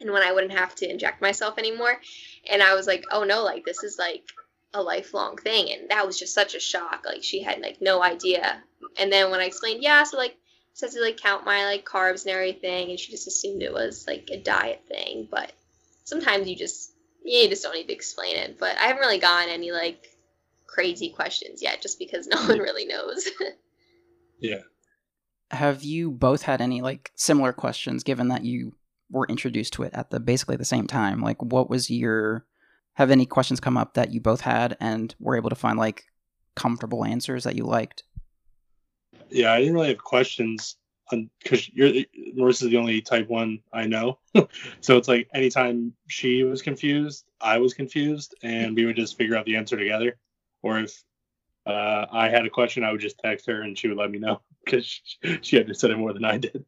[0.01, 2.01] and when I wouldn't have to inject myself anymore.
[2.51, 4.25] And I was like oh no like this is like
[4.75, 5.71] a lifelong thing.
[5.71, 7.03] And that was just such a shock.
[7.05, 8.63] Like she had like no idea.
[8.99, 10.37] And then when I explained yeah so like
[10.75, 14.05] says to like count my like carbs and everything, and she just assumed it was
[14.07, 15.29] like a diet thing.
[15.31, 15.53] But
[16.05, 16.93] sometimes you just
[17.25, 18.59] you just don't need to explain it.
[18.59, 20.09] But I haven't really gotten any like
[20.67, 22.63] crazy questions yet, just because no one hmm.
[22.63, 23.29] really knows.
[24.41, 24.61] yeah.
[25.51, 28.75] Have you both had any like similar questions, given that you
[29.11, 31.21] were introduced to it at the basically the same time?
[31.21, 32.47] Like, what was your
[32.95, 36.05] have any questions come up that you both had and were able to find like
[36.55, 38.05] comfortable answers that you liked?
[39.33, 40.77] Yeah, I didn't really have questions
[41.43, 41.91] because you're
[42.37, 44.19] Marissa's the only type one I know.
[44.81, 49.37] so it's like anytime she was confused, I was confused, and we would just figure
[49.37, 50.17] out the answer together.
[50.63, 51.03] Or if
[51.67, 54.19] uh, I had a question, I would just text her and she would let me
[54.19, 56.65] know because she, she understood it more than I did.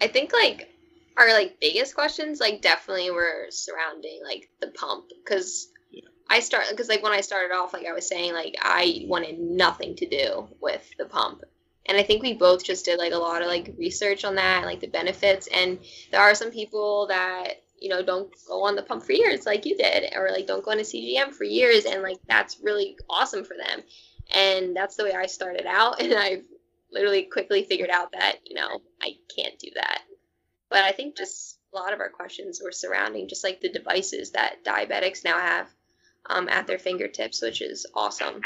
[0.00, 0.68] I think like
[1.16, 6.02] our like biggest questions like definitely were surrounding like the pump because yeah.
[6.28, 9.38] I start because like when I started off like I was saying like I wanted
[9.38, 11.42] nothing to do with the pump
[11.86, 14.64] and i think we both just did like a lot of like research on that
[14.64, 15.48] like the benefits.
[15.48, 15.78] And
[16.10, 19.66] there are some people that you know don't go on the pump for years like
[19.66, 22.96] you did or like don't go on a cgm for years and like that's really
[23.08, 23.82] awesome for them.
[24.34, 26.44] And that's the way i started out and i've
[26.92, 30.02] literally quickly figured out that you know i can't do that.
[30.70, 34.32] But i think just a lot of our questions were surrounding just like the devices
[34.32, 35.68] that diabetics now have
[36.26, 38.40] um, at their fingertips which is awesome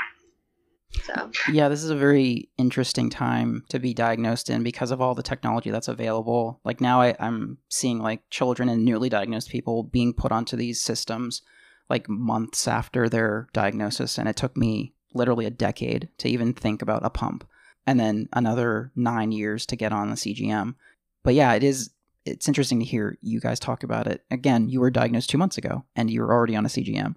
[1.03, 5.14] So Yeah, this is a very interesting time to be diagnosed in because of all
[5.14, 6.61] the technology that's available.
[6.64, 10.80] Like now, I, I'm seeing like children and newly diagnosed people being put onto these
[10.80, 11.43] systems
[11.89, 16.82] like months after their diagnosis, and it took me literally a decade to even think
[16.82, 17.47] about a pump,
[17.87, 20.74] and then another nine years to get on the CGM.
[21.22, 21.91] But yeah, it is.
[22.24, 24.24] It's interesting to hear you guys talk about it.
[24.32, 27.14] Again, you were diagnosed two months ago, and you were already on a CGM.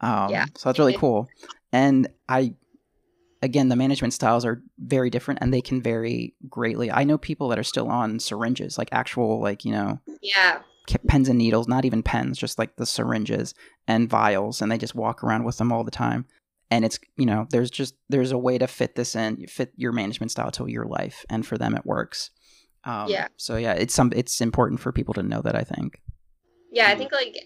[0.00, 0.46] Um, Yeah.
[0.56, 1.28] So that's really cool.
[1.72, 2.54] And I
[3.42, 6.90] again, the management styles are very different and they can vary greatly.
[6.90, 10.60] I know people that are still on syringes, like actual, like, you know, yeah,
[11.06, 13.54] pens and needles, not even pens, just like the syringes
[13.86, 16.26] and vials, and they just walk around with them all the time.
[16.70, 19.92] And it's, you know, there's just, there's a way to fit this in, fit your
[19.92, 21.24] management style to your life.
[21.30, 22.30] And for them, it works.
[22.84, 23.28] Um, Yeah.
[23.36, 26.00] So yeah, it's some, it's important for people to know that, I think.
[26.70, 26.88] yeah.
[26.88, 27.36] I think like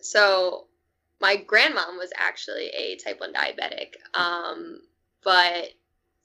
[0.00, 0.66] so.
[1.22, 4.78] My grandmom was actually a type one diabetic, um,
[5.22, 5.68] but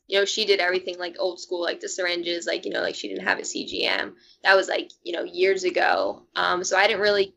[0.07, 2.95] you know she did everything like old school, like the syringes, like you know, like
[2.95, 4.13] she didn't have a CGM.
[4.43, 6.23] That was like you know years ago.
[6.35, 7.33] Um, so I didn't really,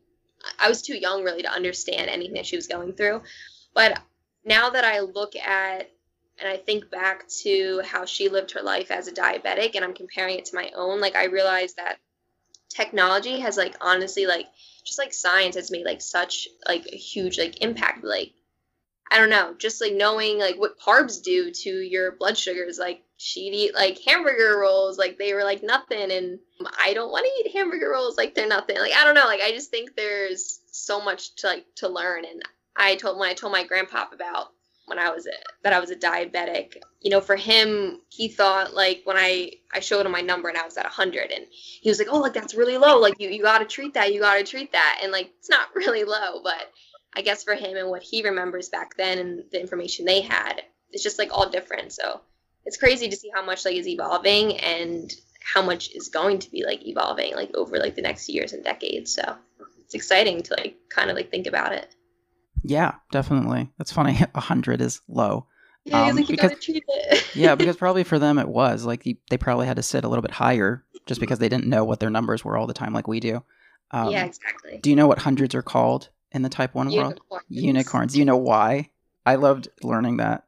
[0.59, 3.21] I was too young really to understand anything that she was going through.
[3.73, 3.99] But
[4.45, 5.89] now that I look at
[6.39, 9.93] and I think back to how she lived her life as a diabetic and I'm
[9.93, 11.97] comparing it to my own, like I realized that
[12.69, 14.45] technology has like honestly like
[14.85, 18.31] just like science has made like such like a huge like impact like
[19.11, 22.77] I don't know, just like knowing like what carbs do to your blood sugars.
[22.77, 26.39] Like she'd eat like hamburger rolls, like they were like nothing, and
[26.81, 28.77] I don't want to eat hamburger rolls like they're nothing.
[28.77, 32.25] Like I don't know, like I just think there's so much to like to learn.
[32.25, 32.41] And
[32.75, 34.51] I told when I told my grandpa about
[34.85, 35.31] when I was a,
[35.63, 39.79] that I was a diabetic, you know, for him, he thought like when I I
[39.79, 42.33] showed him my number and I was at 100, and he was like, oh, like
[42.33, 42.99] that's really low.
[42.99, 44.13] Like you you got to treat that.
[44.13, 44.99] You got to treat that.
[45.01, 46.71] And like it's not really low, but
[47.15, 50.61] I guess for him and what he remembers back then and the information they had,
[50.91, 51.91] it's just like all different.
[51.91, 52.21] So
[52.65, 56.51] it's crazy to see how much like is evolving and how much is going to
[56.51, 59.13] be like evolving like over like the next years and decades.
[59.13, 59.35] So
[59.83, 61.93] it's exciting to like kind of like think about it.
[62.63, 63.71] Yeah, definitely.
[63.77, 64.19] That's funny.
[64.35, 65.47] A hundred is low.
[65.85, 67.25] Yeah, Um, like you because- gotta treat it.
[67.35, 70.21] Yeah, because probably for them it was like they probably had to sit a little
[70.21, 73.07] bit higher just because they didn't know what their numbers were all the time, like
[73.07, 73.43] we do.
[73.91, 74.79] Um, yeah, exactly.
[74.81, 77.19] Do you know what hundreds are called in the Type One world?
[77.29, 77.45] Unicorns.
[77.49, 78.17] Unicorns.
[78.17, 78.89] You know why?
[79.25, 80.45] I loved learning that.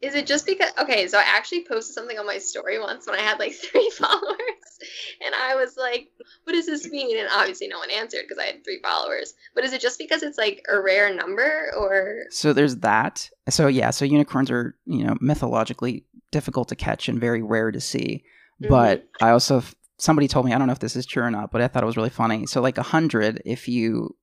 [0.00, 0.70] Is it just because?
[0.78, 3.90] Okay, so I actually posted something on my story once when I had like three
[3.90, 4.78] followers,
[5.24, 6.08] and I was like,
[6.44, 9.34] "What does this mean?" And obviously, no one answered because I had three followers.
[9.54, 13.28] But is it just because it's like a rare number, or So there's that.
[13.50, 17.80] So yeah, so unicorns are you know mythologically difficult to catch and very rare to
[17.80, 18.24] see.
[18.62, 18.70] Mm-hmm.
[18.70, 19.62] But I also
[19.98, 21.82] somebody told me I don't know if this is true or not, but I thought
[21.82, 22.46] it was really funny.
[22.46, 24.16] So like a hundred, if you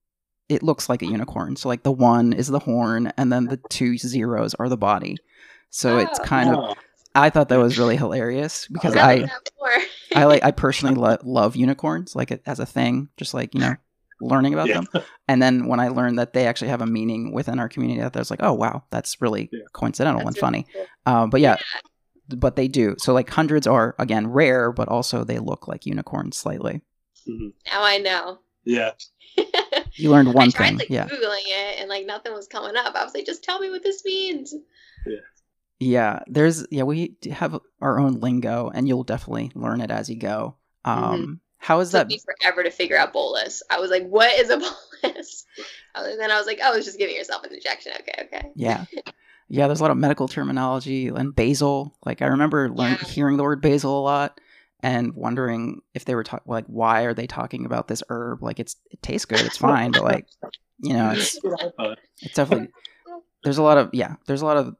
[0.49, 1.55] it looks like a unicorn.
[1.55, 5.17] So like the one is the horn, and then the two zeros are the body.
[5.69, 6.23] So it's Oh.
[6.23, 6.77] kind of
[7.15, 9.27] I thought that was really hilarious because Tell I.
[10.15, 13.75] I like I personally lo- love unicorns like as a thing, just like you know
[14.21, 14.81] learning about Yeah.
[14.91, 15.03] them.
[15.27, 18.09] And then when I learned that they actually have a meaning within our community, I
[18.17, 19.59] was like, oh wow, that's really Yeah.
[19.73, 20.67] coincidental That's and really funny.
[21.05, 21.13] cool.
[21.13, 21.57] Um, but yeah,
[22.29, 22.95] but they do.
[22.99, 26.81] So like hundreds are again rare, but also they look like unicorns slightly.
[27.27, 27.53] mhm.
[27.65, 28.39] Now I know.
[28.63, 28.91] Yeah.
[29.97, 32.75] You learned one I tried thing, like yeah, googling it, and like nothing was coming
[32.75, 32.95] up.
[32.95, 34.53] I was like, "Just tell me what this means."
[35.05, 35.17] yeah.
[35.79, 36.19] Yeah.
[36.27, 40.55] There's yeah, we have our own lingo, and you'll definitely learn it as you go.
[40.85, 42.13] Um, how is It took that?
[42.13, 43.61] me forever to figure out bolus.
[43.69, 44.57] I was like, "What is a
[45.03, 45.45] bolus?"
[45.95, 48.51] And then I was like, "Oh, it's just giving yourself an injection." Okay, okay.
[48.55, 48.85] Yeah.
[49.49, 51.95] Yeah, there's a lot of medical terminology and basal.
[52.05, 53.07] Like I remember learn, Yeah.
[53.07, 54.39] hearing the word basal a lot
[54.81, 58.43] and wondering if they were talking like why are they talking about this herb?
[58.43, 60.27] Like it's it tastes good, it's fine, but like
[60.79, 61.39] you know, it's
[62.21, 62.69] it's definitely
[63.43, 64.75] there's a lot of yeah, there's a lot of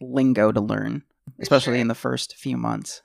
[0.00, 1.02] lingo to learn,
[1.40, 1.80] especially sure.
[1.80, 3.02] in the first few months.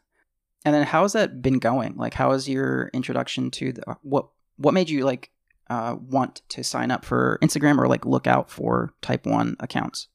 [0.66, 1.96] And then how has that been going?
[1.96, 4.28] Like how is your introduction to the what
[4.58, 5.32] what made you like
[5.70, 10.08] uh, want to sign up for Instagram or like look out for type 1 accounts?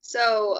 [0.00, 0.58] So,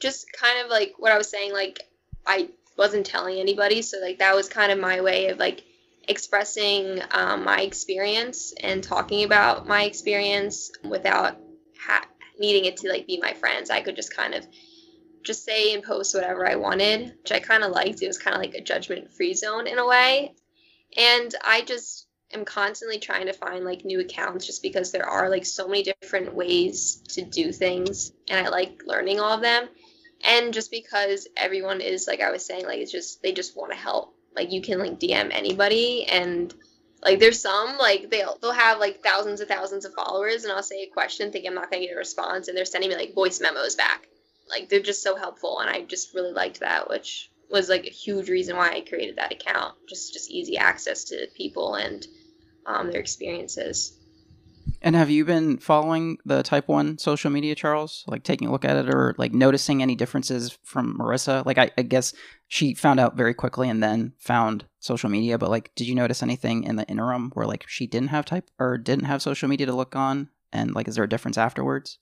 [0.00, 1.82] just kind of like what I was saying, like
[2.26, 5.64] I wasn't telling anybody, so like that was kind of my way of like
[6.08, 11.36] expressing um, my experience and talking about my experience without
[11.80, 12.06] ha-
[12.38, 13.70] needing it to like be my friends.
[13.70, 14.46] I could just kind of
[15.24, 18.02] just say and post whatever I wanted, which I kind of liked.
[18.02, 20.34] It was kind of like a judgment free zone in a way.
[20.96, 25.28] And I just am constantly trying to find like new accounts just because there are
[25.28, 29.68] like so many different ways to do things and I like learning all of them.
[30.24, 33.72] And just because everyone is like I was saying, like it's just they just want
[33.72, 34.14] to help.
[34.34, 36.52] Like you can like DM anybody and
[37.02, 40.62] like there's some like they'll they'll have like thousands and thousands of followers and I'll
[40.62, 43.14] say a question think I'm not gonna get a response and they're sending me like
[43.14, 44.08] voice memos back.
[44.50, 47.90] like they're just so helpful, and I just really liked that, which was like a
[47.90, 49.76] huge reason why I created that account.
[49.88, 52.06] Just just easy access to people and
[52.66, 53.95] um, their experiences.
[54.86, 58.04] And have you been following the Type One social media, Charles?
[58.06, 61.44] Like taking a look at it, or like noticing any differences from Marissa?
[61.44, 62.14] Like I, I guess
[62.46, 66.22] she found out very quickly and then found social media, but like, did you notice
[66.22, 69.66] anything in the interim where like she didn't have type or didn't have social media
[69.66, 71.98] to look on, and like, is there a difference afterwards?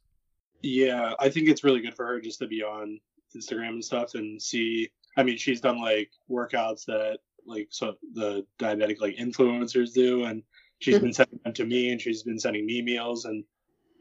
[0.61, 3.01] Yeah, I think it's really good for her just to be on
[3.35, 4.91] Instagram and stuff and see.
[5.17, 10.43] I mean, she's done like workouts that like so the diabetic like influencers do, and
[10.79, 11.13] she's been mm-hmm.
[11.13, 13.45] sending them to me, and she's been sending me meals, and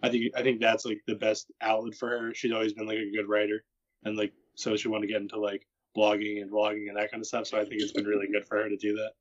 [0.01, 2.34] I think I think that's like the best outlet for her.
[2.34, 3.63] She's always been like a good writer,
[4.03, 5.65] and like so she wanted to get into like
[5.95, 7.47] blogging and vlogging and that kind of stuff.
[7.47, 9.11] So I think it's been really good for her to do that.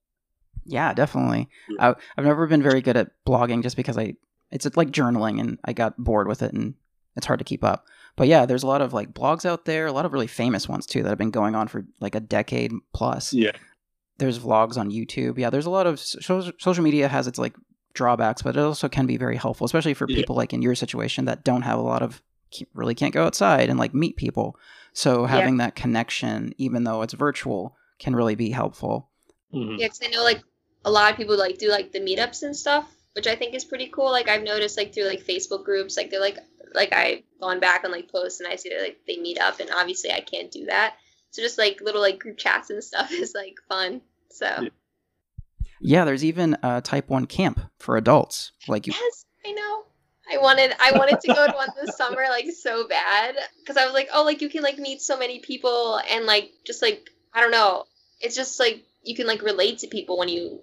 [0.64, 1.48] Yeah, definitely.
[1.68, 1.90] Yeah.
[1.90, 4.14] I, I've never been very good at blogging just because I
[4.50, 6.74] it's like journaling and I got bored with it and
[7.16, 7.86] it's hard to keep up.
[8.16, 10.68] But yeah, there's a lot of like blogs out there, a lot of really famous
[10.68, 13.32] ones too that have been going on for like a decade plus.
[13.32, 13.53] Yeah,
[14.18, 15.38] There's vlogs on YouTube.
[15.38, 17.54] Yeah, there's a lot of so- social media has its like
[17.94, 20.16] drawbacks, but it also can be very helpful, especially for Yeah.
[20.16, 22.22] people like in your situation that don't have a lot of
[22.74, 24.56] really can't go outside and like meet people.
[24.92, 29.08] So having that connection, even though it's virtual, can really be helpful.
[29.54, 29.78] Mhm.
[29.78, 30.42] Yeah, 'cause I know like
[30.84, 33.64] a lot of people like do like the meetups and stuff, which I think is
[33.64, 34.10] pretty cool.
[34.10, 36.38] Like I've noticed like through like Facebook groups, like they're like
[36.74, 39.60] like I've gone back and like posts and I see that like they meet up,
[39.60, 40.94] and obviously I can't do that.
[41.32, 44.02] So just like little like group chats and stuff is like fun.
[44.30, 44.68] So Yeah.
[45.84, 48.52] Yeah, there's even a type 1 camp for adults.
[48.68, 49.82] Like you yes, I know.
[50.32, 53.84] I wanted I wanted to go to one this summer like so bad because I
[53.84, 57.10] was like, oh, like you can like meet so many people and like just like
[57.34, 57.84] I don't know,
[58.20, 60.60] it's just like you can like relate to people when you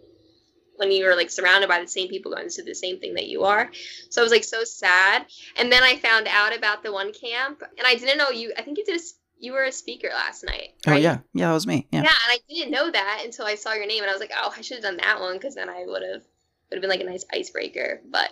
[0.78, 3.28] when you are like surrounded by the same people going through the same thing that
[3.28, 3.70] you are.
[4.10, 5.26] So I was like so sad,
[5.58, 8.54] and then I found out about the one camp, and I didn't know you.
[8.58, 10.70] I think you did a s you were a speaker last night.
[10.86, 11.20] Oh yeah.
[11.34, 11.88] Yeah, that was me.
[11.92, 12.04] Yeah.
[12.04, 14.32] Yeah, and I didn't know that until I saw your name, and I was like,
[14.36, 16.22] oh, I should have done that one because then I would have
[16.70, 18.02] would have been like a nice icebreaker.
[18.10, 18.30] But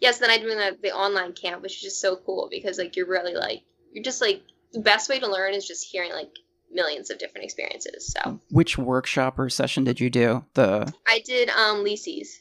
[0.00, 2.96] yes, then I doing the, the online camp, which is just so cool because like
[2.96, 4.42] you're really like you're just like
[4.72, 6.30] the best way to learn is just hearing like
[6.72, 8.12] millions of different experiences.
[8.12, 10.44] So Which workshop or session did you do?
[10.54, 12.40] The I did um Lisi's.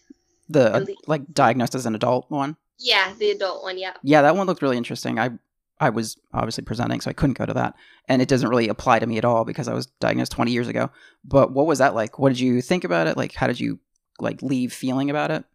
[0.50, 2.58] the uh, like diagnosed as an adult one?
[2.80, 3.78] Yeah, the adult one.
[3.78, 3.94] Yeah.
[4.04, 5.18] Yeah, that one looked really interesting.
[5.20, 5.32] I
[5.80, 7.76] I was obviously presenting, so I couldn't go to that,
[8.08, 10.68] and it doesn't really apply to me at all because I was diagnosed 20 years
[10.68, 10.90] ago.
[11.24, 12.18] But what was that like?
[12.18, 13.18] What did you think about it?
[13.18, 13.80] Like, how did you
[14.20, 15.46] like leave feeling about it?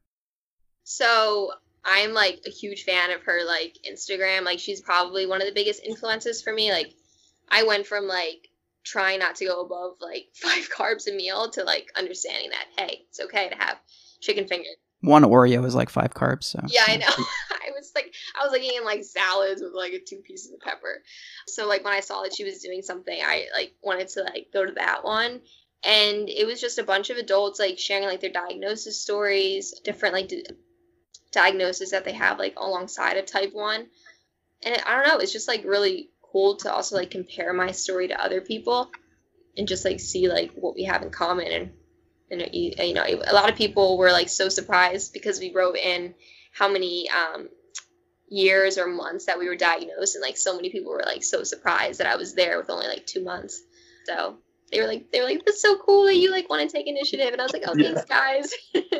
[0.84, 1.52] So
[1.84, 4.44] I'm like a huge fan of her like Instagram.
[4.44, 6.70] Like she's probably one of the biggest influences for me.
[6.70, 6.92] Like
[7.50, 8.48] I went from like
[8.84, 13.02] trying not to go above like five carbs a meal to like understanding that hey,
[13.08, 13.78] it's okay to have
[14.20, 14.76] chicken fingers.
[15.00, 17.06] One Oreo is like five carbs, so Yeah, I know.
[17.94, 21.02] Was like I was like eating like salads with like two pieces of pepper.
[21.46, 24.48] So like when I saw that she was doing something, I like wanted to like
[24.52, 25.40] go to that one.
[25.84, 30.14] And it was just a bunch of adults like sharing like their diagnosis stories, different
[30.14, 30.46] like di-
[31.32, 33.86] diagnoses that they have like alongside of type 1.
[34.64, 38.08] And I don't know, it's just like really cool to also like compare my story
[38.08, 38.90] to other people
[39.56, 41.70] and just like see like what we have in common and
[42.30, 46.14] and you know a lot of people were like so surprised because we wrote in
[46.52, 47.48] how many um,
[48.32, 51.42] years or months that we were diagnosed and like so many people were like so
[51.44, 53.62] surprised that i was there with only like two months
[54.06, 54.36] so
[54.70, 56.86] they were like they were like that's so cool that you like want to take
[56.86, 57.92] initiative and i was like oh Yeah.
[57.94, 58.52] thanks guys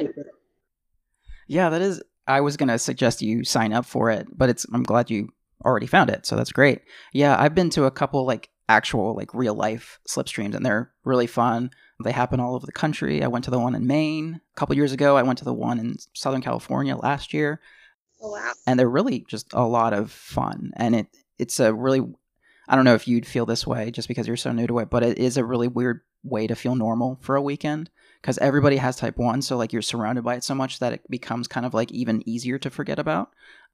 [1.48, 2.02] yeah, that is.
[2.26, 4.64] I was gonna suggest you sign up for it, but it's.
[4.72, 5.28] I'm glad you
[5.64, 6.82] already found it, so that's great.
[7.12, 11.26] Yeah, I've been to a couple like actual like real life slipstreams, and they're really
[11.26, 11.70] fun.
[12.02, 13.22] They happen all over the country.
[13.22, 15.16] I went to the one in Maine a couple years ago.
[15.16, 17.60] I went to the one in Southern California last year.
[18.22, 18.52] Oh wow.
[18.66, 20.72] And they're really just a lot of fun.
[20.76, 21.06] And it
[21.38, 22.00] it's a really
[22.68, 24.88] i don't know if you'd feel this way just because you're so new to it
[24.88, 27.90] but it is a really weird way to feel normal for a weekend
[28.20, 31.10] because everybody has type 1 so like you're surrounded by it so much that it
[31.10, 33.30] becomes kind of like even easier to forget about.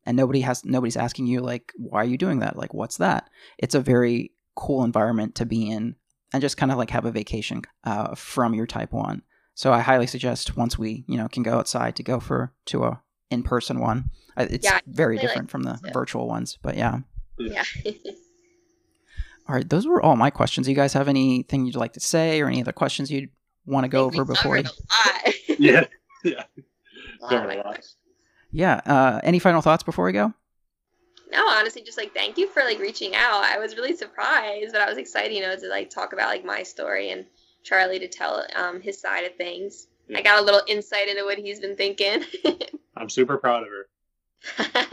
[0.06, 2.56] And nobody has nobody's asking you like why are you doing that?
[2.56, 3.28] Like what's that?
[3.58, 5.96] It's a very cool environment to be in
[6.32, 9.22] and just kind of like have a vacation uh, from your type 1
[9.54, 12.82] so i highly suggest once we you know can go outside to go for to
[12.82, 13.00] a
[13.30, 14.10] in-person one.
[14.36, 15.92] It's Yeah, I very definitely like different from the to.
[15.92, 17.00] virtual ones but yeah
[17.38, 17.64] yeah
[19.48, 22.40] all right those were all my questions you guys have anything you'd like to say
[22.40, 23.30] or any other questions you'd
[23.66, 25.34] want to go over we before covered a lot.
[25.58, 25.84] yeah,
[26.24, 26.44] yeah.
[27.20, 27.84] A lot of my lot.
[28.52, 30.32] yeah uh, any final thoughts before we go
[31.32, 34.80] no honestly just like thank you for like reaching out i was really surprised but
[34.80, 37.26] i was excited you know to like talk about like my story and
[37.64, 41.38] charlie to tell um, his side of things i got a little insight into what
[41.38, 42.24] he's been thinking
[42.96, 44.86] I'm super proud of her.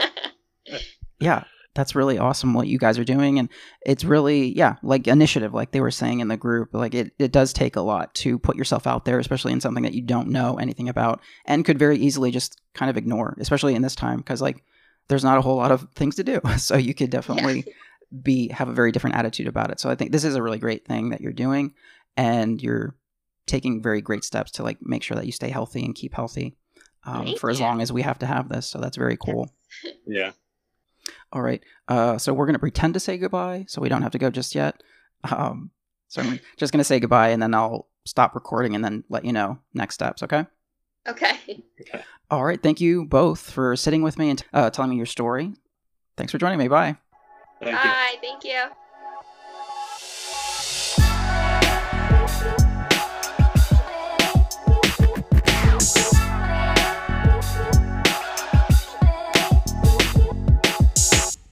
[1.20, 1.44] yeah
[1.76, 3.48] that's really awesome what you guys are doing and
[3.84, 7.30] it's really yeah like initiative like they were saying in the group like it, it
[7.30, 10.28] does take a lot to put yourself out there especially in something that you don't
[10.28, 14.16] know anything about and could very easily just kind of ignore especially in this time
[14.16, 14.64] because like
[15.08, 17.72] there's not a whole lot of things to do so you could definitely yeah.
[18.22, 20.58] be have a very different attitude about it so i think this is a really
[20.58, 21.72] great thing that you're doing
[22.16, 22.96] and you're
[23.46, 26.56] taking very great steps to like make sure that you stay healthy and keep healthy
[27.04, 29.50] um, for as long as we have to have this so that's very cool
[30.06, 30.32] yeah
[31.32, 31.62] all right.
[31.88, 34.30] Uh, so we're going to pretend to say goodbye so we don't have to go
[34.30, 34.82] just yet.
[35.30, 35.70] Um,
[36.08, 39.24] so I'm just going to say goodbye and then I'll stop recording and then let
[39.24, 40.46] you know next steps, okay?
[41.08, 41.36] Okay.
[41.80, 42.02] Okay.
[42.30, 42.60] All right.
[42.60, 45.52] Thank you both for sitting with me and uh, telling me your story.
[46.16, 46.68] Thanks for joining me.
[46.68, 46.96] Bye.
[47.62, 48.14] Thank Bye.
[48.14, 48.18] You.
[48.20, 48.85] Thank you.